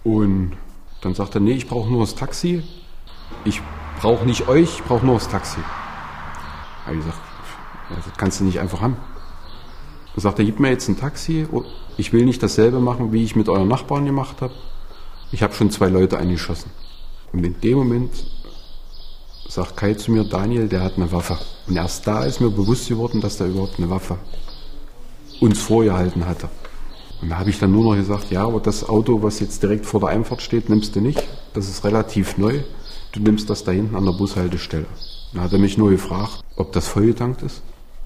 [0.06, 0.52] Und
[1.00, 2.62] dann sagt er, nee, ich brauche nur das Taxi.
[3.44, 3.60] Ich
[4.00, 5.58] brauche nicht euch, ich brauche nur das Taxi.
[6.84, 7.18] Habe ich gesagt,
[7.88, 8.96] das kannst du nicht einfach haben.
[10.14, 11.48] Dann sagt er, gib mir jetzt ein Taxi.
[11.96, 14.54] Ich will nicht dasselbe machen, wie ich mit euren Nachbarn gemacht habe.
[15.32, 16.70] Ich habe schon zwei Leute eingeschossen.
[17.32, 18.12] Und in dem Moment
[19.48, 21.36] sagt Kai zu mir, Daniel, der hat eine Waffe.
[21.66, 24.18] Und erst da ist mir bewusst geworden, dass der überhaupt eine Waffe
[25.40, 26.48] uns vorgehalten hatte.
[27.22, 29.86] Und da habe ich dann nur noch gesagt, ja, aber das Auto, was jetzt direkt
[29.86, 31.22] vor der Einfahrt steht, nimmst du nicht.
[31.54, 32.60] Das ist relativ neu.
[33.12, 34.86] Du nimmst das da hinten an der Bushaltestelle.
[35.32, 37.62] Dann hat er mich nur gefragt, ob das vollgetankt ist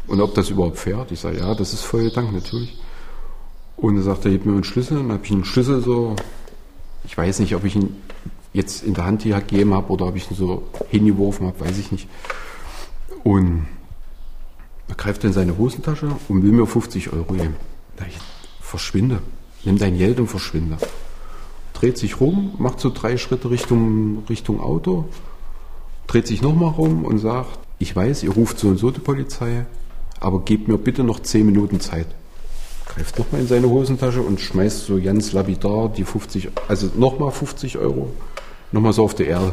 [0.07, 1.11] und ob das überhaupt fährt.
[1.11, 2.79] Ich sage, ja, das ist vollgetankt, natürlich.
[3.77, 4.99] Und er sagte, gib mir einen Schlüssel.
[4.99, 6.14] Dann habe ich einen Schlüssel so,
[7.05, 7.96] ich weiß nicht, ob ich ihn
[8.53, 11.79] jetzt in der Hand hier gegeben habe oder ob ich ihn so hingeworfen habe, weiß
[11.79, 12.09] ich nicht.
[13.25, 13.66] Und
[14.88, 17.57] er greift in seine Hosentasche und will mir 50 Euro geben.
[18.70, 19.18] Verschwinde.
[19.64, 20.76] Nimm dein Geld und verschwinde.
[21.74, 25.06] Dreht sich rum, macht so drei Schritte Richtung, Richtung Auto,
[26.06, 29.66] dreht sich nochmal rum und sagt, ich weiß, ihr ruft so und so die Polizei,
[30.20, 32.06] aber gebt mir bitte noch zehn Minuten Zeit.
[32.87, 37.76] Greift nochmal in seine Hosentasche und schmeißt so ganz lapidar die 50, also nochmal 50
[37.76, 38.12] Euro,
[38.70, 39.52] nochmal so auf die Erde.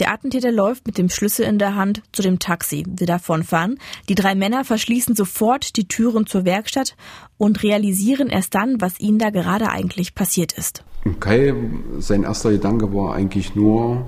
[0.00, 3.78] Der Attentäter läuft mit dem Schlüssel in der Hand zu dem Taxi, will davonfahren.
[4.08, 6.96] Die drei Männer verschließen sofort die Türen zur Werkstatt
[7.36, 10.84] und realisieren erst dann, was ihnen da gerade eigentlich passiert ist.
[11.20, 11.54] Kai,
[11.98, 14.06] sein erster Gedanke war eigentlich nur,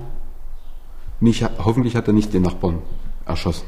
[1.19, 2.79] nicht, hoffentlich hat er nicht den Nachbarn
[3.27, 3.67] erschossen.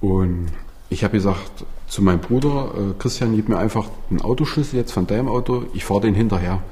[0.00, 0.46] Und
[0.88, 5.06] ich habe gesagt zu meinem Bruder, äh, Christian, gib mir einfach einen Autoschlüssel jetzt von
[5.06, 6.62] deinem Auto, ich fahre den hinterher.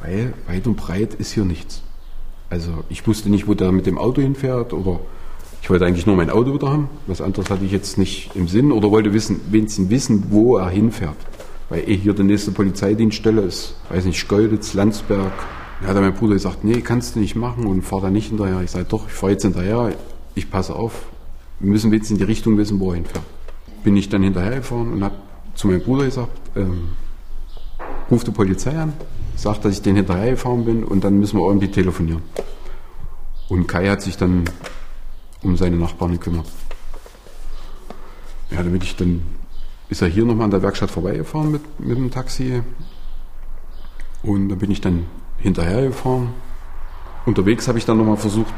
[0.00, 1.84] Weil weit und breit ist hier nichts.
[2.50, 5.00] Also ich wusste nicht, wo der mit dem Auto hinfährt oder
[5.62, 6.88] ich wollte eigentlich nur mein Auto wieder haben.
[7.06, 10.68] Was anderes hatte ich jetzt nicht im Sinn oder wollte wissen, wenigstens wissen, wo er
[10.68, 11.16] hinfährt.
[11.68, 15.32] Weil eh hier die nächste Polizeidienststelle ist, weiß nicht, Schkeuditz, Landsberg.
[15.80, 18.60] Da hat mein Bruder gesagt, nee, kannst du nicht machen und fahr da nicht hinterher.
[18.62, 19.92] Ich sage, doch, ich fahre jetzt hinterher,
[20.34, 21.06] ich passe auf.
[21.60, 23.24] Wir müssen in die Richtung wissen, wo er hinfährt.
[23.84, 25.14] Bin ich dann hinterher gefahren und habe
[25.54, 26.88] zu meinem Bruder gesagt, ähm,
[28.10, 28.92] ruf die Polizei an,
[29.40, 32.22] sagt, dass ich den hinterhergefahren bin und dann müssen wir irgendwie telefonieren.
[33.48, 34.44] Und Kai hat sich dann
[35.42, 36.46] um seine Nachbarn gekümmert.
[38.50, 39.22] Ja, damit ich dann,
[39.88, 42.62] ist er hier nochmal an der Werkstatt vorbeigefahren mit, mit dem Taxi.
[44.22, 45.06] Und da bin ich dann
[45.38, 46.34] hinterhergefahren.
[47.26, 48.52] Unterwegs habe ich dann nochmal versucht,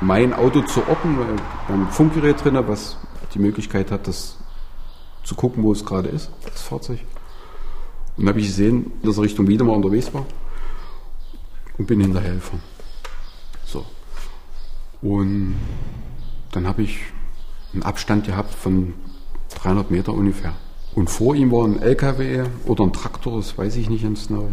[0.00, 1.36] mein Auto zu orten, weil
[1.68, 2.98] beim Funkgerät drin, was
[3.34, 4.38] die Möglichkeit hat, das
[5.22, 7.00] zu gucken, wo es gerade ist, das Fahrzeug.
[8.16, 10.24] Und habe ich gesehen, dass er Richtung Wiedemer unterwegs war
[11.78, 12.62] und bin hinterher gefahren.
[13.64, 13.84] So.
[15.02, 15.56] Und
[16.52, 16.98] dann habe ich
[17.72, 18.94] einen Abstand gehabt von
[19.56, 20.54] 300 Meter ungefähr.
[20.94, 24.48] Und vor ihm war ein LKW oder ein Traktor, das weiß ich nicht ganz genau.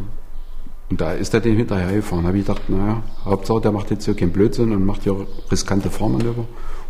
[0.90, 2.24] Und da ist er den hinterher gefahren.
[2.24, 5.28] Da habe ich gedacht, naja, Hauptsache der macht jetzt hier keinen Blödsinn und macht hier
[5.50, 6.46] riskante Fahrmanöver.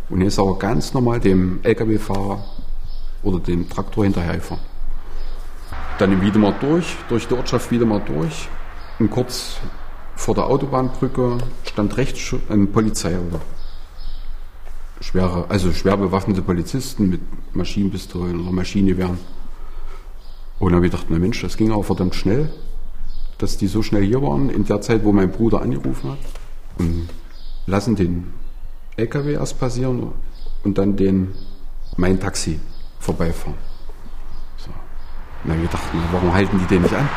[0.08, 2.42] Und er ist aber ganz normal dem LKW-Fahrer
[3.22, 4.71] oder dem Traktor hinterher gefahren.
[5.98, 8.48] Dann wieder mal durch, durch die Ortschaft wieder mal durch.
[8.98, 9.58] Und kurz
[10.16, 13.40] vor der Autobahnbrücke stand rechts ein Polizeiauto.
[15.00, 17.20] Schwere, also schwer bewaffnete Polizisten mit
[17.54, 19.18] Maschinenpistolen oder Maschinengewehren.
[20.58, 22.50] Und dann habe ich gedacht, na Mensch, das ging auch verdammt schnell.
[23.42, 26.18] dass die so schnell hier waren, in der Zeit, wo mein Bruder angerufen hat.
[26.78, 27.08] Und
[27.66, 28.32] lassen den
[28.96, 30.12] LKW erst passieren
[30.62, 31.34] und dann den,
[31.96, 32.60] mein Taxi
[33.00, 33.71] vorbeifahren.
[35.44, 35.48] So.
[35.48, 37.08] Und dann habe ich gedacht, na, warum halten die den nicht an?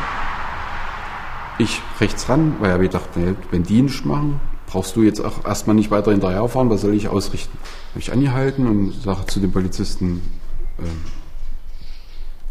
[1.58, 3.08] Ich rechts ran, weil ich gedacht,
[3.50, 7.08] wenn die nicht machen, brauchst du jetzt auch erstmal nicht weiter hinterherfahren, was soll ich
[7.08, 7.56] ausrichten?
[7.90, 10.20] Habe ich angehalten und sage zu dem Polizisten,
[10.78, 10.82] äh,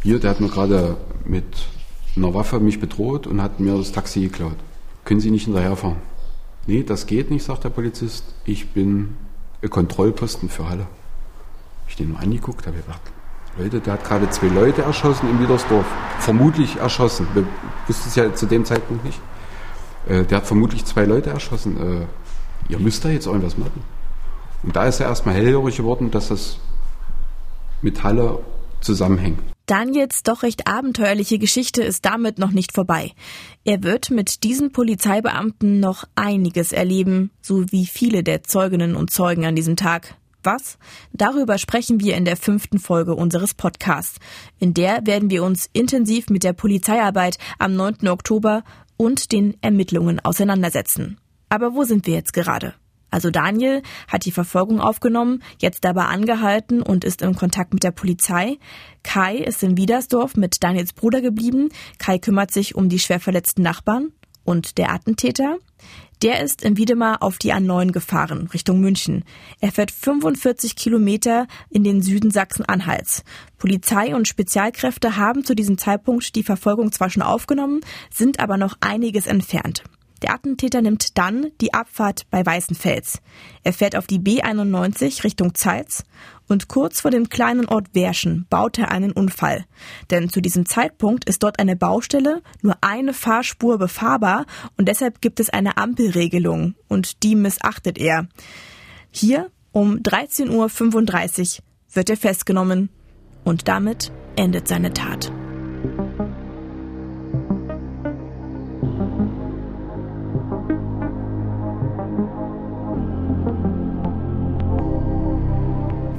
[0.01, 1.45] hier, der hat mir gerade mit
[2.15, 4.55] einer Waffe mich bedroht und hat mir das Taxi geklaut.
[5.03, 5.97] Können Sie nicht hinterherfahren?
[6.67, 8.23] Nee, das geht nicht, sagt der Polizist.
[8.45, 9.17] Ich bin
[9.69, 10.87] Kontrollposten für Halle.
[11.87, 13.01] Ich den nur angeguckt, habe gedacht,
[13.57, 15.85] Leute, der hat gerade zwei Leute erschossen in Wiedersdorf.
[16.19, 17.27] Vermutlich erschossen.
[17.33, 17.45] Wir
[17.87, 19.19] wussten es ja zu dem Zeitpunkt nicht.
[20.07, 21.77] Äh, der hat vermutlich zwei Leute erschossen.
[21.77, 23.81] Äh, ihr müsst da jetzt irgendwas machen.
[24.63, 26.57] Und da ist er erstmal hellhörig geworden, dass das
[27.81, 28.39] mit Halle
[28.81, 29.39] zusammenhängt.
[29.67, 33.13] Daniels doch recht abenteuerliche Geschichte ist damit noch nicht vorbei.
[33.63, 39.45] Er wird mit diesen Polizeibeamten noch einiges erleben, so wie viele der Zeuginnen und Zeugen
[39.45, 40.15] an diesem Tag.
[40.45, 40.77] Was?
[41.11, 44.19] Darüber sprechen wir in der fünften Folge unseres Podcasts.
[44.59, 48.07] In der werden wir uns intensiv mit der Polizeiarbeit am 9.
[48.07, 48.63] Oktober
[48.95, 51.17] und den Ermittlungen auseinandersetzen.
[51.49, 52.75] Aber wo sind wir jetzt gerade?
[53.09, 57.91] Also Daniel hat die Verfolgung aufgenommen, jetzt dabei angehalten und ist im Kontakt mit der
[57.91, 58.57] Polizei.
[59.03, 61.69] Kai ist in Wiedersdorf mit Daniels Bruder geblieben.
[61.97, 64.11] Kai kümmert sich um die schwer verletzten Nachbarn.
[64.43, 65.57] Und der Attentäter?
[66.21, 69.23] Der ist in Wiedemar auf die A9 gefahren, Richtung München.
[69.59, 73.23] Er fährt 45 Kilometer in den Süden Sachsen-Anhalts.
[73.57, 78.77] Polizei und Spezialkräfte haben zu diesem Zeitpunkt die Verfolgung zwar schon aufgenommen, sind aber noch
[78.79, 79.83] einiges entfernt.
[80.21, 83.19] Der Attentäter nimmt dann die Abfahrt bei Weißenfels.
[83.63, 86.03] Er fährt auf die B91 Richtung Zeitz
[86.47, 89.65] und kurz vor dem kleinen Ort Werschen baut er einen Unfall.
[90.11, 94.45] Denn zu diesem Zeitpunkt ist dort eine Baustelle, nur eine Fahrspur befahrbar
[94.77, 98.27] und deshalb gibt es eine Ampelregelung und die missachtet er.
[99.11, 102.89] Hier um 13.35 Uhr wird er festgenommen
[103.43, 105.31] und damit endet seine Tat.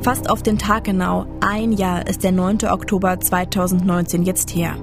[0.07, 2.59] Fast auf den Tag genau, ein Jahr ist der 9.
[2.71, 4.77] Oktober 2019 jetzt her.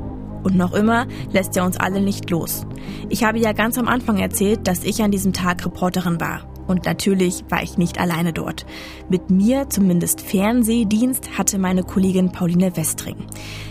[0.43, 2.67] Und noch immer lässt er uns alle nicht los.
[3.07, 6.41] Ich habe ja ganz am Anfang erzählt, dass ich an diesem Tag Reporterin war.
[6.67, 8.65] Und natürlich war ich nicht alleine dort.
[9.09, 13.17] Mit mir, zumindest Fernsehdienst, hatte meine Kollegin Pauline Westring.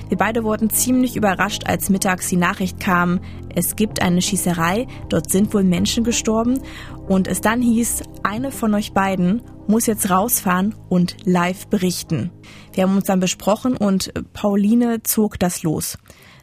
[0.09, 3.21] Wir beide wurden ziemlich überrascht, als mittags die Nachricht kam,
[3.55, 6.61] es gibt eine Schießerei, dort sind wohl Menschen gestorben
[7.09, 12.31] und es dann hieß, eine von euch beiden muss jetzt rausfahren und live berichten.
[12.73, 15.99] Wir haben uns dann besprochen und Pauline zog das los.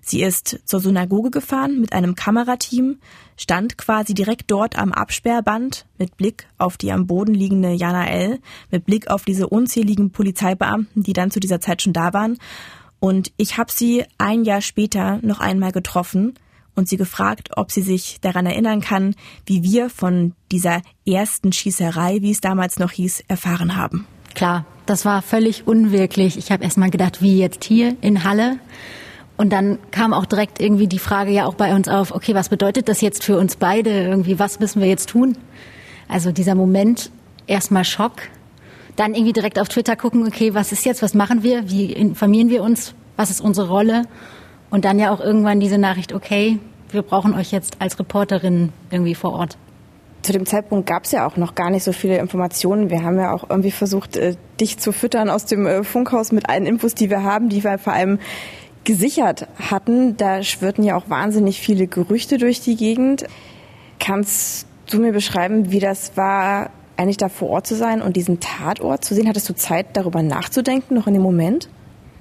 [0.09, 2.97] Sie ist zur Synagoge gefahren mit einem Kamerateam,
[3.37, 8.39] stand quasi direkt dort am Absperrband mit Blick auf die am Boden liegende Jana L.,
[8.71, 12.39] mit Blick auf diese unzähligen Polizeibeamten, die dann zu dieser Zeit schon da waren.
[12.99, 16.33] Und ich habe sie ein Jahr später noch einmal getroffen
[16.73, 19.13] und sie gefragt, ob sie sich daran erinnern kann,
[19.45, 24.07] wie wir von dieser ersten Schießerei, wie es damals noch hieß, erfahren haben.
[24.33, 26.35] Klar, das war völlig unwirklich.
[26.35, 28.57] Ich habe erst mal gedacht, wie jetzt hier in Halle.
[29.39, 32.49] Und dann kam auch direkt irgendwie die Frage ja auch bei uns auf, okay, was
[32.49, 33.89] bedeutet das jetzt für uns beide?
[33.89, 35.37] Irgendwie, was müssen wir jetzt tun?
[36.09, 37.09] Also dieser Moment,
[37.47, 38.15] erstmal Schock,
[38.97, 42.49] dann irgendwie direkt auf Twitter gucken, okay, was ist jetzt, was machen wir, wie informieren
[42.49, 44.01] wir uns, was ist unsere Rolle?
[44.71, 49.15] Und dann ja auch irgendwann diese Nachricht, okay, wir brauchen euch jetzt als Reporterin irgendwie
[49.15, 49.57] vor Ort.
[50.21, 52.89] Zu dem Zeitpunkt gab es ja auch noch gar nicht so viele Informationen.
[52.89, 56.49] Wir haben ja auch irgendwie versucht, äh, dich zu füttern aus dem äh, Funkhaus mit
[56.49, 58.19] allen Infos, die wir haben, die wir vor allem
[58.83, 60.17] gesichert hatten.
[60.17, 63.25] Da schwirrten ja auch wahnsinnig viele Gerüchte durch die Gegend.
[63.99, 68.39] Kannst du mir beschreiben, wie das war, eigentlich da vor Ort zu sein und diesen
[68.39, 69.27] Tatort zu sehen?
[69.27, 71.69] Hattest du Zeit, darüber nachzudenken, noch in dem Moment?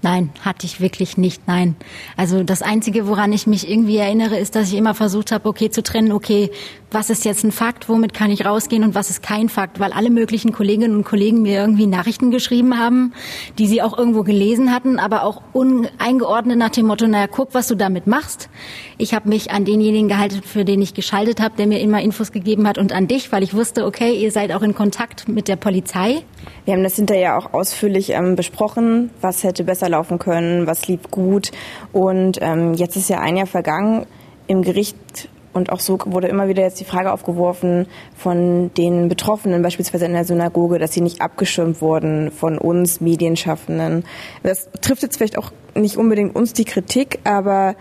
[0.01, 1.75] Nein, hatte ich wirklich nicht, nein.
[2.17, 5.71] Also das Einzige, woran ich mich irgendwie erinnere, ist, dass ich immer versucht habe, okay,
[5.71, 6.51] zu trennen, okay,
[6.91, 9.93] was ist jetzt ein Fakt, womit kann ich rausgehen und was ist kein Fakt, weil
[9.93, 13.13] alle möglichen Kolleginnen und Kollegen mir irgendwie Nachrichten geschrieben haben,
[13.59, 17.67] die sie auch irgendwo gelesen hatten, aber auch uneingeordnet nach dem Motto, naja, guck, was
[17.67, 18.49] du damit machst.
[18.97, 22.33] Ich habe mich an denjenigen gehalten, für den ich geschaltet habe, der mir immer Infos
[22.33, 25.49] gegeben hat und an dich, weil ich wusste, okay, ihr seid auch in Kontakt mit
[25.49, 26.23] der Polizei.
[26.65, 31.11] Wir haben das hinterher auch ausführlich ähm, besprochen, was hätte besser laufen können, was lief
[31.11, 31.51] gut
[31.93, 34.07] und ähm, jetzt ist ja ein Jahr vergangen.
[34.47, 37.87] Im Gericht und auch so wurde immer wieder jetzt die Frage aufgeworfen
[38.17, 44.05] von den Betroffenen, beispielsweise in der Synagoge, dass sie nicht abgeschirmt wurden von uns Medienschaffenden.
[44.43, 47.75] Das trifft jetzt vielleicht auch nicht unbedingt uns die Kritik, aber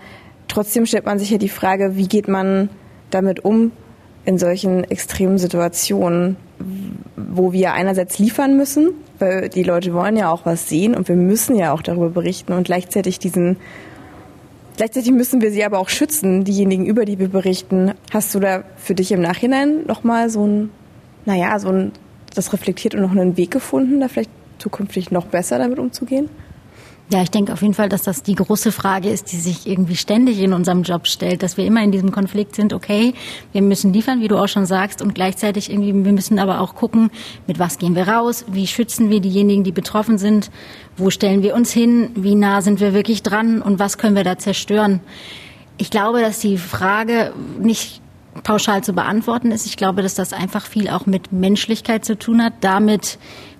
[0.48, 2.70] Trotzdem stellt man sich ja die Frage, wie geht man
[3.10, 3.72] damit um
[4.28, 6.36] in solchen extremen Situationen,
[7.16, 11.16] wo wir einerseits liefern müssen, weil die Leute wollen ja auch was sehen und wir
[11.16, 13.56] müssen ja auch darüber berichten und gleichzeitig diesen
[14.76, 17.94] Gleichzeitig müssen wir sie aber auch schützen, diejenigen, über die wir berichten.
[18.12, 20.70] Hast du da für dich im Nachhinein nochmal so ein,
[21.26, 21.94] naja, so ein,
[22.36, 26.30] das reflektiert und noch einen Weg gefunden, da vielleicht zukünftig noch besser damit umzugehen?
[27.10, 29.96] Ja, ich denke auf jeden Fall, dass das die große Frage ist, die sich irgendwie
[29.96, 33.14] ständig in unserem Job stellt, dass wir immer in diesem Konflikt sind, okay,
[33.54, 36.76] wir müssen liefern, wie du auch schon sagst, und gleichzeitig irgendwie, wir müssen aber auch
[36.76, 37.10] gucken,
[37.48, 40.52] mit was gehen wir raus, wie schützen wir diejenigen, die betroffen sind,
[40.98, 44.26] wo stellen wir uns hin, wie nah sind wir wirklich dran und was können wir
[44.26, 45.00] da zerstören.
[45.78, 48.02] Ich glaube, dass die Frage nicht
[48.44, 49.66] pauschal zu beantworten ist.
[49.66, 53.18] Ich glaube, dass das einfach viel auch mit Menschlichkeit zu tun hat, damit,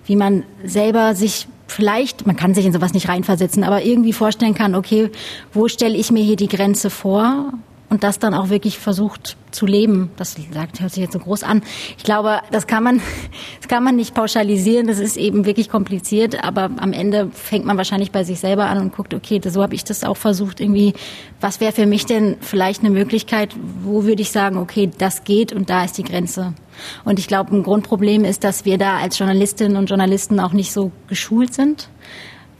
[0.08, 4.54] wie man selber sich vielleicht, man kann sich in sowas nicht reinversetzen, aber irgendwie vorstellen
[4.54, 5.10] kann, okay,
[5.52, 7.52] wo stelle ich mir hier die Grenze vor?
[7.90, 10.10] Und das dann auch wirklich versucht zu leben.
[10.16, 11.62] Das sagt, hört sich jetzt so groß an.
[11.96, 13.00] Ich glaube, das kann man,
[13.60, 14.86] das kann man nicht pauschalisieren.
[14.86, 16.44] Das ist eben wirklich kompliziert.
[16.44, 19.74] Aber am Ende fängt man wahrscheinlich bei sich selber an und guckt, okay, so habe
[19.74, 20.60] ich das auch versucht.
[20.60, 20.92] Irgendwie,
[21.40, 23.54] was wäre für mich denn vielleicht eine Möglichkeit?
[23.82, 26.52] Wo würde ich sagen, okay, das geht und da ist die Grenze?
[27.04, 30.72] Und ich glaube, ein Grundproblem ist, dass wir da als Journalistinnen und Journalisten auch nicht
[30.72, 31.88] so geschult sind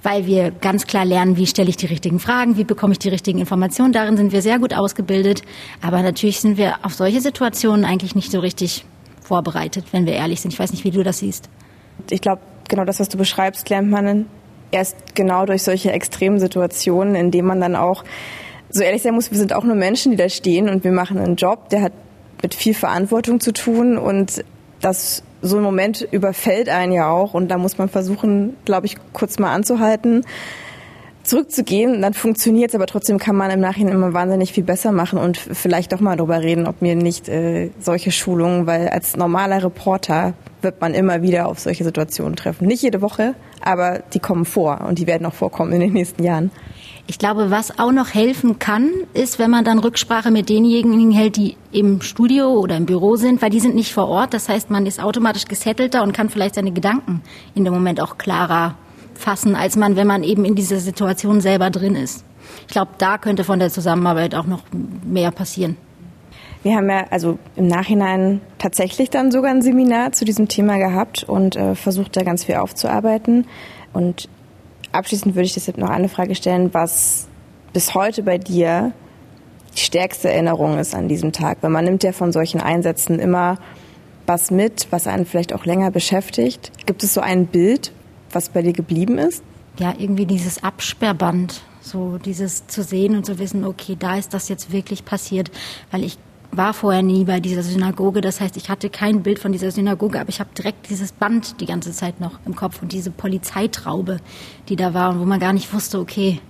[0.08, 3.10] weil wir ganz klar lernen, wie stelle ich die richtigen Fragen, wie bekomme ich die
[3.10, 3.92] richtigen Informationen.
[3.92, 5.42] Darin sind wir sehr gut ausgebildet.
[5.82, 8.86] Aber natürlich sind wir auf solche Situationen eigentlich nicht so richtig
[9.22, 10.54] vorbereitet, wenn wir ehrlich sind.
[10.54, 11.50] Ich weiß nicht, wie du das siehst.
[12.08, 14.26] Ich glaube, genau das, was du beschreibst, lernt man
[14.70, 18.02] erst genau durch solche extremen Situationen, in denen man dann auch
[18.70, 21.18] so ehrlich sein muss, wir sind auch nur Menschen, die da stehen und wir machen
[21.18, 21.92] einen Job, der hat
[22.42, 24.44] mit viel Verantwortung zu tun und
[24.80, 28.96] das so ein Moment überfällt einen ja auch und da muss man versuchen, glaube ich,
[29.12, 30.24] kurz mal anzuhalten,
[31.22, 32.02] zurückzugehen.
[32.02, 35.36] Dann funktioniert es, aber trotzdem kann man im Nachhinein immer wahnsinnig viel besser machen und
[35.36, 40.34] vielleicht doch mal darüber reden, ob mir nicht äh, solche Schulungen, weil als normaler Reporter
[40.62, 42.66] wird man immer wieder auf solche Situationen treffen.
[42.66, 46.24] Nicht jede Woche, aber die kommen vor und die werden auch vorkommen in den nächsten
[46.24, 46.50] Jahren.
[47.10, 51.36] Ich glaube, was auch noch helfen kann, ist, wenn man dann Rücksprache mit denjenigen hält,
[51.36, 54.34] die im Studio oder im Büro sind, weil die sind nicht vor Ort.
[54.34, 57.22] Das heißt, man ist automatisch gesettelter und kann vielleicht seine Gedanken
[57.54, 58.74] in dem Moment auch klarer
[59.14, 62.26] fassen, als man, wenn man eben in dieser Situation selber drin ist.
[62.66, 64.64] Ich glaube, da könnte von der Zusammenarbeit auch noch
[65.02, 65.78] mehr passieren.
[66.62, 71.24] Wir haben ja also im Nachhinein tatsächlich dann sogar ein Seminar zu diesem Thema gehabt
[71.24, 73.46] und äh, versucht da ganz viel aufzuarbeiten.
[73.94, 74.28] Und
[74.92, 77.28] abschließend würde ich deshalb noch eine Frage stellen, was
[77.72, 78.92] bis heute bei dir
[79.74, 81.58] die stärkste Erinnerung ist an diesem Tag.
[81.60, 83.58] Weil man nimmt ja von solchen Einsätzen immer
[84.26, 86.72] was mit, was einen vielleicht auch länger beschäftigt.
[86.86, 87.92] Gibt es so ein Bild,
[88.32, 89.42] was bei dir geblieben ist?
[89.78, 94.48] Ja, irgendwie dieses Absperrband, so dieses zu sehen und zu wissen, okay, da ist das
[94.48, 95.50] jetzt wirklich passiert,
[95.90, 96.18] weil ich
[96.50, 98.20] war vorher nie bei dieser Synagoge.
[98.20, 101.60] Das heißt, ich hatte kein Bild von dieser Synagoge, aber ich habe direkt dieses Band
[101.60, 104.18] die ganze Zeit noch im Kopf und diese Polizeitraube,
[104.68, 106.40] die da war und wo man gar nicht wusste, okay,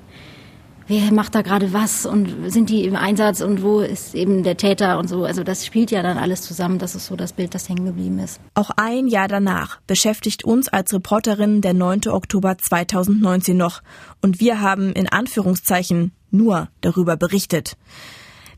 [0.88, 4.56] wer macht da gerade was und sind die im Einsatz und wo ist eben der
[4.56, 5.24] Täter und so.
[5.24, 6.78] Also das spielt ja dann alles zusammen.
[6.78, 8.40] Das ist so das Bild, das hängen geblieben ist.
[8.54, 12.08] Auch ein Jahr danach beschäftigt uns als Reporterin der 9.
[12.08, 13.82] Oktober 2019 noch
[14.22, 17.76] und wir haben in Anführungszeichen nur darüber berichtet.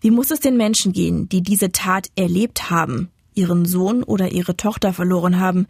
[0.01, 4.57] Wie muss es den Menschen gehen, die diese Tat erlebt haben, ihren Sohn oder ihre
[4.57, 5.66] Tochter verloren haben?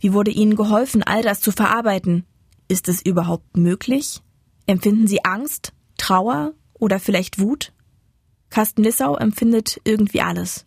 [0.00, 2.24] Wie wurde ihnen geholfen, all das zu verarbeiten?
[2.68, 4.22] Ist es überhaupt möglich?
[4.66, 7.72] Empfinden sie Angst, Trauer oder vielleicht Wut?
[8.48, 10.66] Carsten Lissau empfindet irgendwie alles.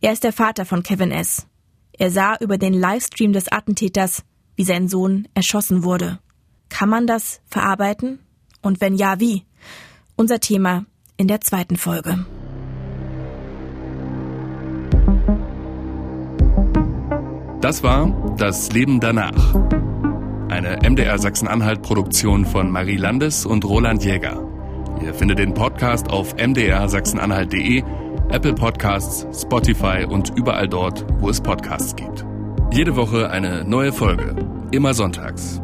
[0.00, 1.46] Er ist der Vater von Kevin S.
[1.92, 4.22] Er sah über den Livestream des Attentäters,
[4.54, 6.20] wie sein Sohn erschossen wurde.
[6.68, 8.20] Kann man das verarbeiten?
[8.62, 9.44] Und wenn ja, wie?
[10.14, 10.86] Unser Thema
[11.18, 12.24] in der zweiten Folge.
[17.60, 19.54] Das war Das Leben danach.
[20.48, 24.40] Eine MDR Sachsen-Anhalt-Produktion von Marie Landes und Roland Jäger.
[25.04, 27.82] Ihr findet den Podcast auf mdrsachsenanhalt.de,
[28.30, 32.24] Apple Podcasts, Spotify und überall dort, wo es Podcasts gibt.
[32.72, 34.36] Jede Woche eine neue Folge.
[34.70, 35.60] Immer sonntags.